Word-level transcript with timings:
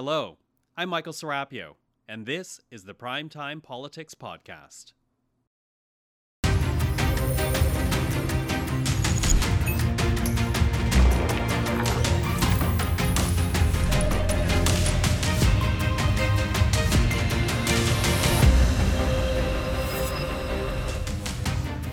Hello, 0.00 0.38
I'm 0.76 0.90
Michael 0.90 1.12
Serapio, 1.12 1.74
and 2.08 2.24
this 2.24 2.60
is 2.70 2.84
the 2.84 2.94
Primetime 2.94 3.60
Politics 3.60 4.14
Podcast. 4.14 4.92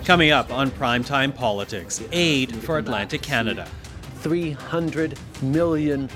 Coming 0.04 0.30
up 0.30 0.52
on 0.52 0.70
Primetime 0.70 1.34
Politics, 1.34 2.00
aid 2.12 2.54
for 2.54 2.78
Atlantic 2.78 3.22
Canada. 3.22 3.66
$300 4.22 5.18
million 5.42 6.08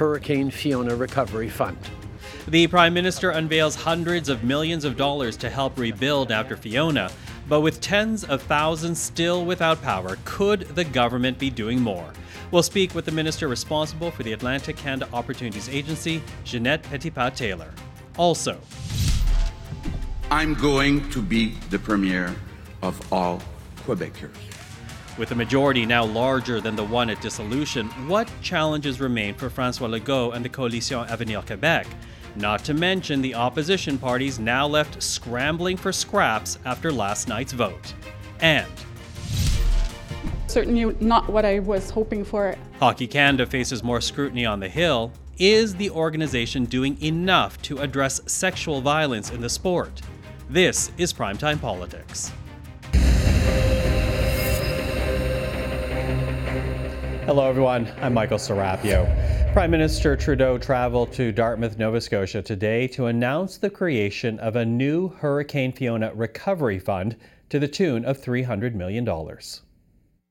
Hurricane 0.00 0.50
Fiona 0.50 0.96
Recovery 0.96 1.50
Fund. 1.50 1.76
The 2.48 2.66
Prime 2.68 2.94
Minister 2.94 3.32
unveils 3.32 3.74
hundreds 3.74 4.30
of 4.30 4.42
millions 4.42 4.86
of 4.86 4.96
dollars 4.96 5.36
to 5.36 5.50
help 5.50 5.78
rebuild 5.78 6.32
after 6.32 6.56
Fiona, 6.56 7.10
but 7.50 7.60
with 7.60 7.82
tens 7.82 8.24
of 8.24 8.40
thousands 8.40 8.98
still 8.98 9.44
without 9.44 9.82
power, 9.82 10.16
could 10.24 10.60
the 10.74 10.84
government 10.84 11.38
be 11.38 11.50
doing 11.50 11.82
more? 11.82 12.10
We'll 12.50 12.62
speak 12.62 12.94
with 12.94 13.04
the 13.04 13.12
minister 13.12 13.46
responsible 13.46 14.10
for 14.10 14.22
the 14.22 14.32
Atlantic 14.32 14.78
Canada 14.78 15.06
Opportunities 15.12 15.68
Agency, 15.68 16.22
Ginette 16.46 16.82
Petitpas 16.84 17.36
Taylor. 17.36 17.70
Also, 18.16 18.58
I'm 20.30 20.54
going 20.54 21.10
to 21.10 21.20
be 21.20 21.56
the 21.68 21.78
premier 21.78 22.34
of 22.80 23.12
all 23.12 23.42
Quebecers. 23.84 24.59
With 25.20 25.32
a 25.32 25.34
majority 25.34 25.84
now 25.84 26.02
larger 26.02 26.62
than 26.62 26.76
the 26.76 26.82
one 26.82 27.10
at 27.10 27.20
dissolution, 27.20 27.88
what 28.08 28.26
challenges 28.40 29.00
remain 29.00 29.34
for 29.34 29.50
Francois 29.50 29.88
Legault 29.88 30.34
and 30.34 30.42
the 30.42 30.48
Coalition 30.48 31.00
Avenir 31.10 31.42
Québec? 31.42 31.86
Not 32.36 32.64
to 32.64 32.72
mention 32.72 33.20
the 33.20 33.34
opposition 33.34 33.98
parties 33.98 34.38
now 34.38 34.66
left 34.66 35.02
scrambling 35.02 35.76
for 35.76 35.92
scraps 35.92 36.58
after 36.64 36.90
last 36.90 37.28
night's 37.28 37.52
vote. 37.52 37.92
And 38.40 38.66
certainly 40.46 40.96
not 41.00 41.28
what 41.28 41.44
I 41.44 41.58
was 41.58 41.90
hoping 41.90 42.24
for. 42.24 42.56
Hockey 42.78 43.06
Canada 43.06 43.44
faces 43.44 43.82
more 43.82 44.00
scrutiny 44.00 44.46
on 44.46 44.58
the 44.58 44.70
Hill. 44.70 45.12
Is 45.36 45.74
the 45.74 45.90
organization 45.90 46.64
doing 46.64 46.96
enough 47.02 47.60
to 47.60 47.76
address 47.80 48.22
sexual 48.24 48.80
violence 48.80 49.30
in 49.30 49.42
the 49.42 49.50
sport? 49.50 50.00
This 50.48 50.90
is 50.96 51.12
Primetime 51.12 51.60
Politics. 51.60 52.32
Hello, 57.26 57.46
everyone. 57.46 57.86
I'm 58.00 58.14
Michael 58.14 58.38
Serapio. 58.38 59.52
Prime 59.52 59.70
Minister 59.70 60.16
Trudeau 60.16 60.56
traveled 60.56 61.12
to 61.12 61.32
Dartmouth, 61.32 61.78
Nova 61.78 62.00
Scotia 62.00 62.40
today 62.40 62.88
to 62.88 63.06
announce 63.06 63.58
the 63.58 63.68
creation 63.68 64.38
of 64.38 64.56
a 64.56 64.64
new 64.64 65.08
Hurricane 65.08 65.70
Fiona 65.70 66.12
Recovery 66.14 66.78
Fund 66.78 67.16
to 67.50 67.58
the 67.58 67.68
tune 67.68 68.06
of 68.06 68.18
$300 68.18 68.74
million. 68.74 69.06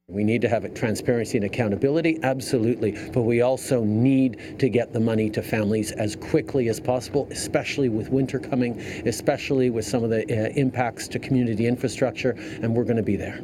We 0.08 0.23
need 0.23 0.42
to 0.42 0.50
have 0.50 0.73
transparency 0.73 1.38
and 1.38 1.45
accountability, 1.45 2.20
absolutely, 2.23 2.98
but 3.14 3.22
we 3.22 3.42
also 3.42 3.84
need 3.84 4.58
to 4.58 4.67
get 4.67 4.92
the 4.92 5.00
money 5.00 5.30
to 5.30 5.44
families 5.44 5.92
as 5.92 6.16
quickly 6.16 6.70
as 6.70 6.80
possible, 6.80 7.28
especially 7.30 7.90
with 7.90 8.10
winter 8.10 8.40
coming, 8.40 8.80
especially 9.06 9.70
with 9.70 9.86
some 9.86 10.04
of 10.04 10.10
the 10.10 10.23
uh, 10.23 10.50
impacts 10.56 11.08
to 11.10 11.20
community 11.20 11.67
infrastructure, 11.67 12.32
and 12.64 12.76
we're 12.76 12.84
going 12.84 12.98
to 12.98 13.04
be 13.04 13.16
there. 13.16 13.40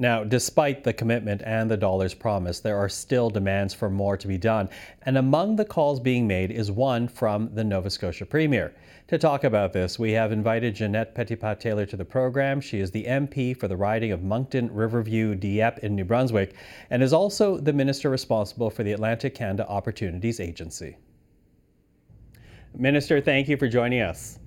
Now, 0.00 0.24
despite 0.24 0.82
the 0.82 0.94
commitment 0.94 1.42
and 1.44 1.70
the 1.70 1.76
dollars 1.76 2.14
promised, 2.14 2.62
there 2.62 2.78
are 2.78 2.88
still 2.88 3.28
demands 3.28 3.74
for 3.74 3.90
more 3.90 4.16
to 4.16 4.26
be 4.26 4.38
done. 4.38 4.70
And 5.02 5.18
among 5.18 5.56
the 5.56 5.64
calls 5.66 6.00
being 6.00 6.26
made 6.26 6.50
is 6.50 6.70
one 6.70 7.06
from 7.06 7.54
the 7.54 7.62
Nova 7.62 7.90
Scotia 7.90 8.24
Premier. 8.24 8.74
To 9.08 9.18
talk 9.18 9.44
about 9.44 9.74
this, 9.74 9.98
we 9.98 10.12
have 10.12 10.32
invited 10.32 10.74
Ginette 10.74 11.14
Petitpas 11.14 11.60
Taylor 11.60 11.84
to 11.84 11.98
the 11.98 12.04
program. 12.06 12.62
She 12.62 12.80
is 12.80 12.90
the 12.90 13.04
MP 13.04 13.54
for 13.54 13.68
the 13.68 13.76
riding 13.76 14.10
of 14.10 14.22
Moncton 14.22 14.72
Riverview 14.72 15.34
Dieppe 15.34 15.80
in 15.82 15.96
New 15.96 16.06
Brunswick 16.06 16.54
and 16.88 17.02
is 17.02 17.12
also 17.12 17.58
the 17.58 17.74
minister 17.74 18.08
responsible 18.08 18.70
for 18.70 18.82
the 18.82 18.92
Atlantic 18.92 19.34
Canada 19.34 19.68
Opportunities 19.68 20.40
Agency. 20.40 20.96
Minister, 22.74 23.20
thank 23.20 23.48
you 23.48 23.58
for 23.58 23.68
joining 23.68 24.00
us. 24.00 24.39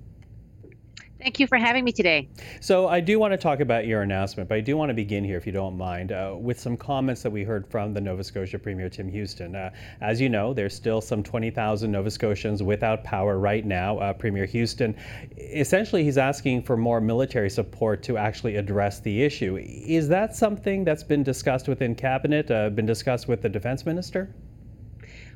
Thank 1.24 1.40
you 1.40 1.46
for 1.46 1.56
having 1.56 1.84
me 1.84 1.92
today. 1.92 2.28
So, 2.60 2.86
I 2.86 3.00
do 3.00 3.18
want 3.18 3.32
to 3.32 3.38
talk 3.38 3.60
about 3.60 3.86
your 3.86 4.02
announcement, 4.02 4.46
but 4.46 4.56
I 4.56 4.60
do 4.60 4.76
want 4.76 4.90
to 4.90 4.94
begin 4.94 5.24
here, 5.24 5.38
if 5.38 5.46
you 5.46 5.52
don't 5.52 5.74
mind, 5.74 6.12
uh, 6.12 6.36
with 6.38 6.60
some 6.60 6.76
comments 6.76 7.22
that 7.22 7.30
we 7.30 7.44
heard 7.44 7.66
from 7.66 7.94
the 7.94 8.00
Nova 8.02 8.22
Scotia 8.22 8.58
Premier 8.58 8.90
Tim 8.90 9.08
Houston. 9.08 9.56
Uh, 9.56 9.70
as 10.02 10.20
you 10.20 10.28
know, 10.28 10.52
there's 10.52 10.74
still 10.74 11.00
some 11.00 11.22
20,000 11.22 11.90
Nova 11.90 12.10
Scotians 12.10 12.62
without 12.62 13.04
power 13.04 13.38
right 13.38 13.64
now. 13.64 13.96
Uh, 14.00 14.12
Premier 14.12 14.44
Houston, 14.44 14.94
essentially, 15.38 16.04
he's 16.04 16.18
asking 16.18 16.62
for 16.62 16.76
more 16.76 17.00
military 17.00 17.48
support 17.48 18.02
to 18.02 18.18
actually 18.18 18.56
address 18.56 19.00
the 19.00 19.22
issue. 19.22 19.56
Is 19.56 20.08
that 20.08 20.36
something 20.36 20.84
that's 20.84 21.04
been 21.04 21.22
discussed 21.22 21.68
within 21.68 21.94
Cabinet, 21.94 22.50
uh, 22.50 22.68
been 22.68 22.84
discussed 22.84 23.28
with 23.28 23.40
the 23.40 23.48
Defense 23.48 23.86
Minister? 23.86 24.28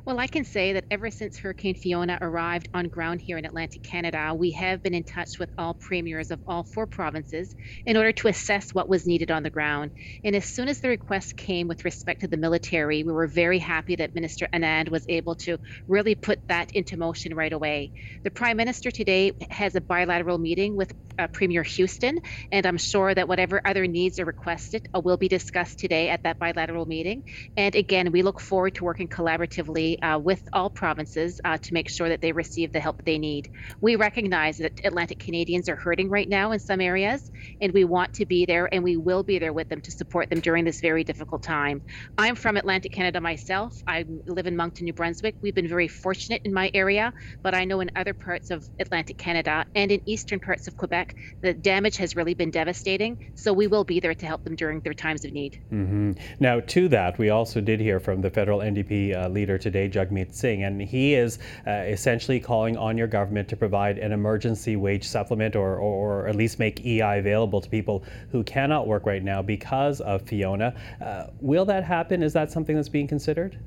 Well, 0.07 0.19
I 0.19 0.27
can 0.27 0.45
say 0.45 0.73
that 0.73 0.87
ever 0.91 1.11
since 1.11 1.39
Hurricane 1.39 1.75
Fiona 1.75 2.19
arrived 2.21 2.69
on 2.75 2.89
ground 2.89 3.21
here 3.21 3.37
in 3.39 3.45
Atlantic 3.45 3.83
Canada, 3.83 4.35
we 4.37 4.51
have 4.53 4.83
been 4.83 4.95
in 4.95 5.05
touch 5.05 5.39
with 5.39 5.51
all 5.59 5.75
premiers 5.75 6.31
of 6.31 6.41
all 6.47 6.65
four 6.65 6.87
provinces 6.87 7.55
in 7.87 7.97
order 7.97 8.13
to 8.13 8.29
assess 8.29 8.75
what 8.75 8.89
was 8.89 9.07
needed 9.07 9.31
on 9.31 9.43
the 9.43 9.51
ground. 9.51 9.93
And 10.25 10.35
as 10.35 10.47
soon 10.47 10.69
as 10.69 10.81
the 10.81 10.89
request 10.89 11.37
came 11.37 11.69
with 11.69 11.85
respect 11.85 12.23
to 12.23 12.29
the 12.29 12.37
military, 12.37 13.05
we 13.05 13.13
were 13.13 13.27
very 13.29 13.59
happy 13.59 13.97
that 13.97 14.15
Minister 14.15 14.49
Anand 14.55 14.89
was 14.91 15.05
able 15.09 15.35
to 15.37 15.59
really 15.87 16.15
put 16.15 16.41
that 16.49 16.71
into 16.73 16.97
motion 16.97 17.35
right 17.35 17.53
away. 17.53 17.93
The 18.25 18.31
Prime 18.31 18.57
Minister 18.57 18.91
today 18.91 19.33
has 19.51 19.75
a 19.75 19.81
bilateral 19.81 20.39
meeting 20.39 20.77
with 20.77 20.91
uh, 21.19 21.29
Premier 21.29 21.63
Houston, 21.63 22.19
and 22.51 22.65
I'm 22.67 22.79
sure 22.79 23.15
that 23.15 23.29
whatever 23.29 23.61
other 23.65 23.87
needs 23.87 24.19
are 24.19 24.25
requested 24.25 24.87
uh, 24.95 25.01
will 25.05 25.17
be 25.17 25.29
discussed 25.29 25.79
today 25.79 26.09
at 26.09 26.23
that 26.25 26.39
bilateral 26.39 26.87
meeting. 26.87 27.23
And 27.57 27.75
again, 27.75 28.13
we 28.13 28.23
look 28.23 28.41
forward 28.41 28.75
to 28.77 28.85
working 28.85 29.09
collaboratively 29.09 29.88
uh, 29.97 30.19
with 30.19 30.49
all 30.53 30.69
provinces 30.69 31.41
uh, 31.45 31.57
to 31.57 31.73
make 31.73 31.89
sure 31.89 32.09
that 32.09 32.21
they 32.21 32.33
receive 32.33 32.73
the 32.73 32.81
help 32.81 33.05
they 33.05 33.19
need. 33.19 33.51
We 33.81 33.97
recognize 33.97 34.59
that 34.59 34.85
Atlantic 34.85 35.19
Canadians 35.19 35.69
are 35.69 35.77
hurting 35.77 36.11
right 36.11 36.29
now 36.29 36.53
in 36.53 36.59
some 36.59 36.81
areas, 36.81 37.31
and 37.61 37.73
we 37.73 37.85
want 37.85 38.15
to 38.15 38.27
be 38.27 38.45
there 38.45 38.69
and 38.73 38.83
we 38.83 38.97
will 38.97 39.23
be 39.23 39.39
there 39.39 39.53
with 39.53 39.69
them 39.69 39.81
to 39.83 39.91
support 39.91 40.29
them 40.31 40.41
during 40.41 40.65
this 40.65 40.81
very 40.81 41.05
difficult 41.05 41.43
time. 41.43 41.83
I'm 42.17 42.35
from 42.35 42.57
Atlantic 42.57 42.93
Canada 42.93 43.21
myself. 43.21 43.83
I 43.87 44.05
live 44.27 44.47
in 44.47 44.57
Moncton, 44.57 44.85
New 44.85 44.93
Brunswick. 44.93 45.37
We've 45.41 45.55
been 45.55 45.69
very 45.69 45.89
fortunate 45.89 46.43
in 46.45 46.53
my 46.53 46.71
area, 46.75 47.13
but 47.43 47.55
I 47.55 47.65
know 47.65 47.81
in 47.81 47.91
other 47.95 48.15
parts 48.15 48.51
of 48.51 48.69
Atlantic 48.81 49.19
Canada 49.19 49.67
and 49.75 49.93
in 49.93 50.01
eastern 50.07 50.41
parts 50.41 50.67
of 50.69 50.77
Quebec, 50.77 51.15
the 51.41 51.55
damage 51.55 51.97
has 51.99 52.17
really 52.17 52.35
been 52.35 52.51
devastating. 52.51 53.33
So 53.35 53.53
we 53.53 53.67
will 53.67 53.85
be 53.85 54.01
there 54.01 54.15
to 54.15 54.27
help 54.27 54.45
them 54.45 54.57
during 54.57 54.81
their 54.81 54.95
times 54.95 55.25
of 55.25 55.33
need. 55.33 55.63
Mm-hmm. 55.73 56.13
Now, 56.41 56.61
to 56.61 56.89
that, 56.89 57.19
we 57.19 57.31
also 57.31 57.61
did 57.61 57.81
hear 57.81 58.01
from 58.01 58.21
the 58.21 58.31
federal 58.31 58.59
NDP 58.61 59.17
uh, 59.17 59.29
leader 59.29 59.59
today, 59.59 59.78
Jagmeet 59.87 60.35
Singh, 60.35 60.65
and 60.65 60.81
he 60.81 61.15
is 61.15 61.39
uh, 61.67 61.71
essentially 61.71 62.41
calling 62.41 62.77
on 62.77 62.97
your 62.97 63.07
government 63.07 63.49
to 63.49 63.57
provide 63.57 63.99
an 63.99 64.13
emergency 64.13 64.77
wage 64.77 65.07
supplement 65.07 65.55
or, 65.55 65.77
or, 65.77 66.23
or, 66.23 66.29
at 66.29 66.37
least 66.37 66.59
make 66.59 66.85
EI 66.85 67.19
available 67.19 67.61
to 67.61 67.69
people 67.69 68.03
who 68.33 68.43
cannot 68.43 68.87
work 68.87 69.07
right 69.07 69.23
now 69.23 69.43
because 69.43 70.01
of 70.01 70.23
Fiona. 70.23 70.75
Uh, 71.01 71.27
will 71.41 71.65
that 71.67 71.85
happen? 71.85 72.23
Is 72.23 72.33
that 72.33 72.51
something 72.51 72.75
that's 72.75 72.89
being 72.89 73.07
considered? 73.07 73.59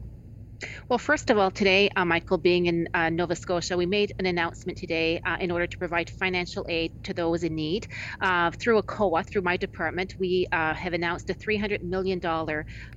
Well, 0.89 0.99
first 0.99 1.29
of 1.29 1.37
all, 1.37 1.51
today, 1.51 1.89
uh, 1.95 2.05
Michael, 2.05 2.37
being 2.37 2.67
in 2.67 2.87
uh, 2.93 3.09
Nova 3.09 3.35
Scotia, 3.35 3.77
we 3.77 3.85
made 3.85 4.13
an 4.19 4.25
announcement 4.25 4.77
today 4.77 5.19
uh, 5.25 5.37
in 5.39 5.51
order 5.51 5.67
to 5.67 5.77
provide 5.77 6.09
financial 6.09 6.65
aid 6.69 6.93
to 7.03 7.13
those 7.13 7.43
in 7.43 7.55
need. 7.55 7.87
Uh, 8.21 8.51
through 8.51 8.81
ACOA, 8.81 9.25
through 9.25 9.41
my 9.41 9.57
department, 9.57 10.13
we 10.19 10.47
uh, 10.51 10.73
have 10.73 10.93
announced 10.93 11.29
a 11.29 11.33
$300 11.33 11.81
million 11.81 12.21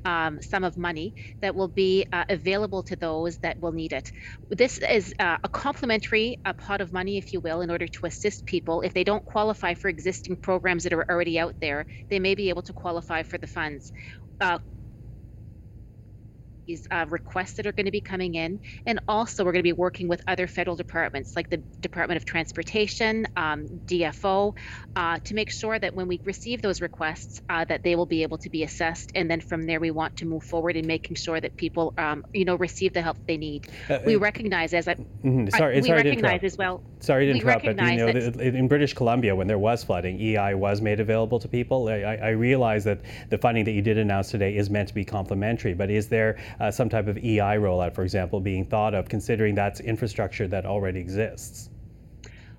um, 0.05 0.43
sum 0.43 0.65
of 0.65 0.77
money 0.77 1.15
that 1.41 1.55
will 1.55 1.69
be 1.69 2.07
uh, 2.13 2.25
available 2.29 2.83
to 2.83 2.97
those 2.97 3.39
that 3.39 3.59
will 3.61 3.73
need 3.73 3.93
it. 3.93 4.11
This 4.51 4.79
is 4.79 5.15
a 5.19 5.39
complementary 5.51 6.39
pot 6.59 6.81
of 6.81 6.93
money, 6.93 7.17
if 7.19 7.33
you 7.33 7.41
will, 7.41 7.61
in 7.63 7.71
order 7.71 7.87
to 7.87 8.07
assist 8.07 8.47
people. 8.47 8.83
If 8.83 8.93
they 8.93 9.05
don't 9.05 9.25
qualify 9.25 9.75
for 9.75 9.89
existing 9.89 10.37
programs 10.43 10.85
that 10.85 10.93
are 10.93 11.07
already 11.11 11.39
out 11.39 11.55
there, 11.61 11.87
they 12.11 12.19
may 12.19 12.35
be 12.35 12.51
able 12.51 12.63
to 12.63 12.73
qualify 12.73 13.23
for 13.23 13.39
the 13.39 13.47
funds. 13.47 13.93
Uh, 14.41 14.59
these 16.67 16.87
uh, 16.91 17.07
requests 17.09 17.55
that 17.55 17.67
are 17.67 17.73
going 17.73 17.87
to 17.87 17.93
be 17.93 18.01
coming 18.01 18.35
in. 18.35 18.61
And 18.87 19.01
also, 19.09 19.45
we're 19.45 19.53
going 19.53 19.61
to 19.61 19.65
be 19.65 19.73
working 19.73 20.09
with 20.09 20.23
other 20.27 20.47
federal 20.47 20.77
departments 20.77 21.37
like 21.37 21.51
the 21.51 21.59
Department 21.59 22.17
of 22.17 22.25
Transportation, 22.25 23.27
um, 23.37 23.67
DFO, 23.87 24.55
uh, 24.97 25.19
to 25.19 25.35
make 25.35 25.51
sure 25.51 25.79
that 25.79 25.95
when 25.95 26.09
we 26.09 26.21
receive 26.25 26.63
those 26.63 26.81
requests, 26.81 27.43
uh, 27.49 27.65
that 27.65 27.83
they 27.83 27.97
will 27.97 28.07
be 28.07 28.23
able 28.23 28.39
to 28.39 28.51
be 28.51 28.63
assessed. 28.63 29.13
And 29.15 29.31
then 29.31 29.41
from 29.41 29.65
there, 29.65 29.81
we 29.81 29.91
want 29.91 30.19
to 30.19 30.27
move 30.27 30.45
forward 30.45 30.77
in 30.77 30.87
making 30.87 31.17
sure 31.17 31.41
that 31.41 31.57
people, 31.57 31.95
um, 31.99 32.25
you 32.33 32.45
know, 32.45 32.57
receive 32.57 32.93
the 32.93 33.03
help 33.03 33.17
they 33.27 33.37
need. 33.37 33.69
Uh, 33.89 33.99
we 34.07 34.17
recognize 34.17 34.75
as 34.75 34.89
a 34.89 34.95
mm-hmm, 34.95 35.49
sorry, 35.49 35.77
we 35.77 35.83
sorry 35.83 36.03
recognize 36.03 36.43
as 36.43 36.57
well. 36.57 36.83
Sorry 37.01 37.27
to 37.27 37.33
interrupt, 37.33 37.65
but 37.65 37.79
you 37.79 37.97
know, 37.97 38.13
the, 38.13 38.43
in 38.43 38.69
British 38.69 38.95
Columbia, 38.95 39.37
when 39.37 39.47
there 39.47 39.59
was 39.59 39.85
flooding, 39.85 40.21
EI 40.21 40.55
was 40.55 40.81
made 40.81 41.01
available 41.01 41.39
to 41.41 41.49
people. 41.49 41.89
I, 41.89 42.01
I 42.01 42.31
realize 42.31 42.85
that 42.85 43.01
the 43.29 43.39
funding 43.39 43.65
that 43.65 43.73
you 43.73 43.83
did 43.83 43.99
announce 43.99 44.31
today 44.31 44.57
is 44.57 44.71
meant 44.71 44.89
to 44.89 44.95
be 44.95 45.05
complementary, 45.05 45.75
but 45.75 45.91
is 45.91 46.09
there 46.09 46.39
uh, 46.61 46.71
some 46.71 46.89
type 46.89 47.07
of 47.07 47.17
EI 47.19 47.57
rollout, 47.59 47.95
for 47.95 48.03
example, 48.03 48.41
being 48.41 48.65
thought 48.65 48.95
of, 48.95 49.09
considering 49.09 49.55
that's 49.55 49.81
infrastructure 49.81 50.47
that 50.49 50.67
already 50.67 51.01
exists? 51.01 51.71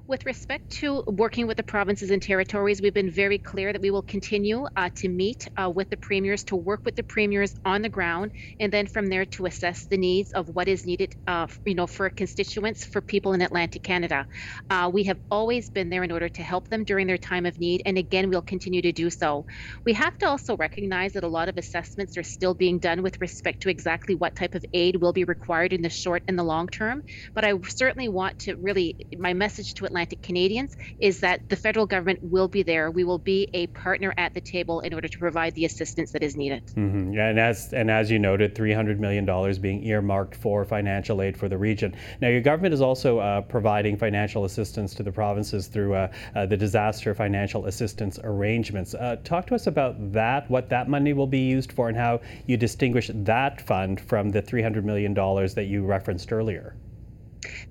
With 0.07 0.27
respect 0.27 0.69
to 0.81 1.03
working 1.07 1.47
with 1.47 1.57
the 1.57 1.63
provinces 1.63 2.11
and 2.11 2.21
territories, 2.21 2.79
we've 2.79 2.93
been 2.93 3.09
very 3.09 3.39
clear 3.39 3.73
that 3.73 3.81
we 3.81 3.89
will 3.89 4.03
continue 4.03 4.67
uh, 4.75 4.91
to 4.97 5.09
meet 5.09 5.47
uh, 5.57 5.71
with 5.73 5.89
the 5.89 5.97
premiers, 5.97 6.43
to 6.43 6.55
work 6.55 6.81
with 6.85 6.95
the 6.95 7.01
premiers 7.01 7.55
on 7.65 7.81
the 7.81 7.89
ground, 7.89 8.31
and 8.59 8.71
then 8.71 8.85
from 8.85 9.07
there 9.07 9.25
to 9.25 9.47
assess 9.47 9.87
the 9.87 9.97
needs 9.97 10.31
of 10.33 10.47
what 10.49 10.67
is 10.67 10.85
needed, 10.85 11.15
uh, 11.25 11.47
you 11.65 11.73
know, 11.73 11.87
for 11.87 12.07
constituents, 12.11 12.85
for 12.85 13.01
people 13.01 13.33
in 13.33 13.41
Atlantic 13.41 13.81
Canada. 13.81 14.27
Uh, 14.69 14.91
we 14.93 15.05
have 15.05 15.17
always 15.31 15.71
been 15.71 15.89
there 15.89 16.03
in 16.03 16.11
order 16.11 16.29
to 16.29 16.43
help 16.43 16.69
them 16.69 16.83
during 16.83 17.07
their 17.07 17.17
time 17.17 17.47
of 17.47 17.57
need, 17.57 17.81
and 17.87 17.97
again, 17.97 18.29
we'll 18.29 18.43
continue 18.43 18.83
to 18.83 18.91
do 18.91 19.09
so. 19.09 19.43
We 19.87 19.93
have 19.93 20.15
to 20.19 20.27
also 20.27 20.55
recognize 20.55 21.13
that 21.13 21.23
a 21.23 21.27
lot 21.27 21.49
of 21.49 21.57
assessments 21.57 22.15
are 22.15 22.21
still 22.21 22.53
being 22.53 22.77
done 22.77 23.01
with 23.01 23.19
respect 23.21 23.63
to 23.63 23.69
exactly 23.69 24.13
what 24.13 24.35
type 24.35 24.53
of 24.53 24.63
aid 24.71 24.97
will 24.97 25.13
be 25.13 25.23
required 25.23 25.73
in 25.73 25.81
the 25.81 25.89
short 25.89 26.21
and 26.27 26.37
the 26.37 26.43
long 26.43 26.67
term. 26.67 27.01
But 27.33 27.43
I 27.43 27.53
certainly 27.69 28.07
want 28.07 28.37
to 28.41 28.55
really, 28.57 28.97
my 29.17 29.33
message 29.33 29.73
to 29.73 29.85
Atlantic 29.85 29.94
Canadians 30.03 30.75
is 30.99 31.21
that 31.21 31.47
the 31.47 31.55
federal 31.55 31.85
government 31.85 32.19
will 32.21 32.49
be 32.49 32.63
there. 32.63 32.91
We 32.91 33.03
will 33.03 33.17
be 33.17 33.49
a 33.53 33.67
partner 33.67 34.13
at 34.17 34.33
the 34.33 34.41
table 34.41 34.81
in 34.81 34.93
order 34.93 35.07
to 35.07 35.19
provide 35.19 35.55
the 35.55 35.65
assistance 35.65 36.11
that 36.11 36.23
is 36.23 36.35
needed. 36.35 36.65
Mm-hmm. 36.75 37.13
Yeah, 37.13 37.29
and 37.29 37.39
as 37.39 37.71
and 37.73 37.89
as 37.89 38.11
you 38.11 38.19
noted, 38.19 38.55
three 38.55 38.73
hundred 38.73 38.99
million 38.99 39.25
dollars 39.25 39.57
being 39.57 39.83
earmarked 39.83 40.35
for 40.35 40.65
financial 40.65 41.21
aid 41.21 41.37
for 41.37 41.47
the 41.47 41.57
region. 41.57 41.95
Now, 42.21 42.27
your 42.27 42.41
government 42.41 42.73
is 42.73 42.81
also 42.81 43.19
uh, 43.19 43.41
providing 43.41 43.95
financial 43.97 44.45
assistance 44.45 44.93
to 44.95 45.03
the 45.03 45.11
provinces 45.11 45.67
through 45.67 45.93
uh, 45.93 46.11
uh, 46.35 46.45
the 46.45 46.57
disaster 46.57 47.13
financial 47.13 47.67
assistance 47.67 48.19
arrangements. 48.23 48.93
Uh, 48.93 49.17
talk 49.23 49.47
to 49.47 49.55
us 49.55 49.67
about 49.67 50.11
that, 50.11 50.49
what 50.49 50.69
that 50.69 50.89
money 50.89 51.13
will 51.13 51.27
be 51.27 51.39
used 51.39 51.71
for, 51.71 51.87
and 51.87 51.97
how 51.97 52.19
you 52.47 52.57
distinguish 52.57 53.09
that 53.13 53.61
fund 53.61 54.01
from 54.01 54.31
the 54.31 54.41
three 54.41 54.61
hundred 54.61 54.85
million 54.85 55.13
dollars 55.13 55.53
that 55.53 55.65
you 55.65 55.85
referenced 55.85 56.31
earlier. 56.31 56.75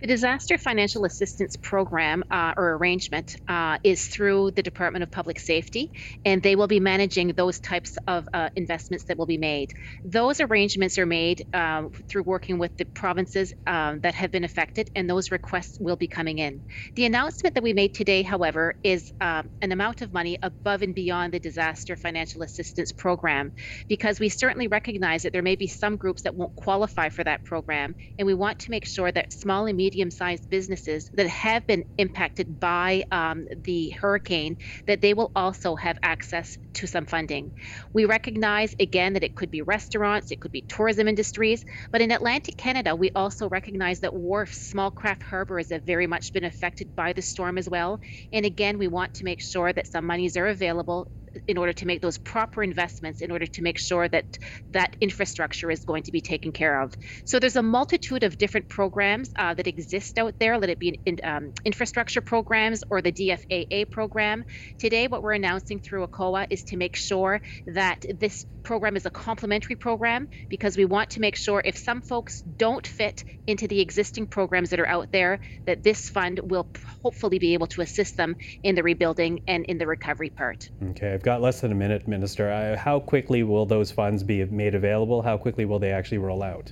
The 0.00 0.06
Disaster 0.06 0.58
Financial 0.58 1.04
Assistance 1.04 1.56
Program 1.56 2.24
uh, 2.30 2.52
or 2.56 2.74
arrangement 2.76 3.36
uh, 3.48 3.78
is 3.84 4.06
through 4.06 4.52
the 4.52 4.62
Department 4.62 5.02
of 5.02 5.10
Public 5.10 5.38
Safety, 5.40 5.90
and 6.24 6.42
they 6.42 6.56
will 6.56 6.66
be 6.66 6.80
managing 6.80 7.28
those 7.28 7.60
types 7.60 7.96
of 8.06 8.28
uh, 8.32 8.50
investments 8.56 9.04
that 9.06 9.18
will 9.18 9.26
be 9.26 9.38
made. 9.38 9.72
Those 10.04 10.40
arrangements 10.40 10.98
are 10.98 11.06
made 11.06 11.44
um, 11.52 11.90
through 12.08 12.24
working 12.24 12.58
with 12.58 12.76
the 12.76 12.86
provinces 12.94 13.52
um, 13.66 14.00
that 14.00 14.14
have 14.14 14.30
been 14.30 14.44
affected, 14.44 14.90
and 14.94 15.08
those 15.08 15.30
requests 15.30 15.78
will 15.80 15.96
be 15.96 16.08
coming 16.08 16.38
in. 16.38 16.62
The 16.96 17.06
announcement 17.06 17.54
that 17.54 17.64
we 17.64 17.72
made 17.72 17.94
today, 17.94 18.22
however, 18.22 18.74
is 18.82 19.12
um, 19.20 19.48
an 19.62 19.72
amount 19.72 20.02
of 20.02 20.12
money 20.12 20.38
above 20.42 20.82
and 20.82 20.94
beyond 20.94 21.32
the 21.32 21.40
Disaster 21.40 21.96
Financial 21.96 22.42
Assistance 22.42 22.92
Program, 22.92 23.52
because 23.88 24.20
we 24.20 24.28
certainly 24.28 24.68
recognize 24.68 25.22
that 25.22 25.32
there 25.32 25.42
may 25.42 25.56
be 25.56 25.66
some 25.66 25.96
groups 25.96 26.22
that 26.22 26.34
won't 26.34 26.54
qualify 26.56 27.08
for 27.08 27.24
that 27.24 27.44
program, 27.44 27.94
and 28.18 28.26
we 28.26 28.34
want 28.34 28.58
to 28.60 28.70
make 28.70 28.86
sure 28.86 29.10
that 29.10 29.32
small 29.32 29.63
small 29.64 29.68
and 29.68 29.76
medium 29.76 30.10
sized 30.10 30.48
businesses 30.50 31.08
that 31.14 31.28
have 31.28 31.66
been 31.66 31.84
impacted 31.98 32.60
by 32.60 33.04
um, 33.10 33.46
the 33.64 33.90
hurricane, 33.90 34.56
that 34.86 35.00
they 35.00 35.14
will 35.14 35.30
also 35.34 35.76
have 35.76 35.98
access 36.02 36.58
to 36.74 36.86
some 36.86 37.06
funding. 37.06 37.52
We 37.94 38.04
recognize 38.04 38.74
again 38.78 39.14
that 39.14 39.24
it 39.24 39.34
could 39.34 39.50
be 39.50 39.62
restaurants, 39.62 40.30
it 40.30 40.40
could 40.40 40.52
be 40.52 40.64
tourism 40.68 41.08
industries, 41.08 41.64
but 41.92 42.02
in 42.02 42.10
Atlantic 42.10 42.56
Canada, 42.56 42.94
we 42.96 43.10
also 43.14 43.48
recognize 43.48 44.00
that 44.00 44.14
wharfs, 44.14 44.58
small 44.58 44.90
craft 44.90 45.22
harbors 45.22 45.70
have 45.70 45.84
very 45.86 46.06
much 46.06 46.32
been 46.32 46.44
affected 46.44 46.94
by 46.96 47.12
the 47.12 47.22
storm 47.22 47.58
as 47.58 47.68
well. 47.68 47.98
And 48.32 48.44
again, 48.46 48.78
we 48.78 48.88
want 48.88 49.14
to 49.14 49.24
make 49.24 49.40
sure 49.40 49.72
that 49.72 49.86
some 49.86 50.06
monies 50.06 50.36
are 50.36 50.46
available 50.46 51.08
in 51.46 51.58
order 51.58 51.72
to 51.72 51.86
make 51.86 52.00
those 52.00 52.18
proper 52.18 52.62
investments 52.62 53.20
in 53.20 53.30
order 53.30 53.46
to 53.46 53.62
make 53.62 53.78
sure 53.78 54.08
that 54.08 54.24
that 54.70 54.96
infrastructure 55.00 55.70
is 55.70 55.84
going 55.84 56.02
to 56.04 56.12
be 56.12 56.20
taken 56.20 56.52
care 56.52 56.80
of. 56.82 56.94
So 57.24 57.38
there's 57.38 57.56
a 57.56 57.62
multitude 57.62 58.22
of 58.22 58.38
different 58.38 58.68
programs 58.68 59.30
uh, 59.36 59.54
that 59.54 59.66
exist 59.66 60.18
out 60.18 60.34
there, 60.38 60.58
let 60.58 60.70
it 60.70 60.78
be 60.78 61.00
in, 61.04 61.18
um, 61.24 61.52
infrastructure 61.64 62.20
programs 62.20 62.82
or 62.90 63.02
the 63.02 63.12
DFAA 63.12 63.90
program. 63.90 64.44
Today, 64.78 65.06
what 65.06 65.22
we're 65.22 65.32
announcing 65.32 65.80
through 65.80 66.06
ACOA 66.06 66.46
is 66.50 66.64
to 66.64 66.76
make 66.76 66.96
sure 66.96 67.40
that 67.66 68.04
this 68.18 68.44
program 68.64 68.96
is 68.96 69.06
a 69.06 69.10
complementary 69.10 69.76
program 69.76 70.26
because 70.48 70.76
we 70.76 70.84
want 70.84 71.10
to 71.10 71.20
make 71.20 71.36
sure 71.36 71.62
if 71.64 71.76
some 71.76 72.00
folks 72.00 72.40
don't 72.40 72.86
fit 72.86 73.22
into 73.46 73.68
the 73.68 73.80
existing 73.80 74.26
programs 74.26 74.70
that 74.70 74.80
are 74.80 74.88
out 74.88 75.12
there, 75.12 75.38
that 75.66 75.82
this 75.82 76.08
fund 76.08 76.40
will 76.42 76.68
hopefully 77.02 77.38
be 77.38 77.54
able 77.54 77.66
to 77.68 77.82
assist 77.82 78.16
them 78.16 78.34
in 78.62 78.74
the 78.74 78.82
rebuilding 78.82 79.40
and 79.46 79.64
in 79.66 79.78
the 79.78 79.86
recovery 79.86 80.30
part. 80.30 80.70
Okay, 80.82 81.12
got 81.24 81.40
less 81.40 81.62
than 81.62 81.72
a 81.72 81.74
minute, 81.74 82.06
Minister. 82.06 82.76
How 82.76 83.00
quickly 83.00 83.42
will 83.42 83.64
those 83.64 83.90
funds 83.90 84.22
be 84.22 84.44
made 84.44 84.74
available? 84.74 85.22
How 85.22 85.38
quickly 85.38 85.64
will 85.64 85.78
they 85.78 85.90
actually 85.90 86.18
roll 86.18 86.42
out? 86.42 86.70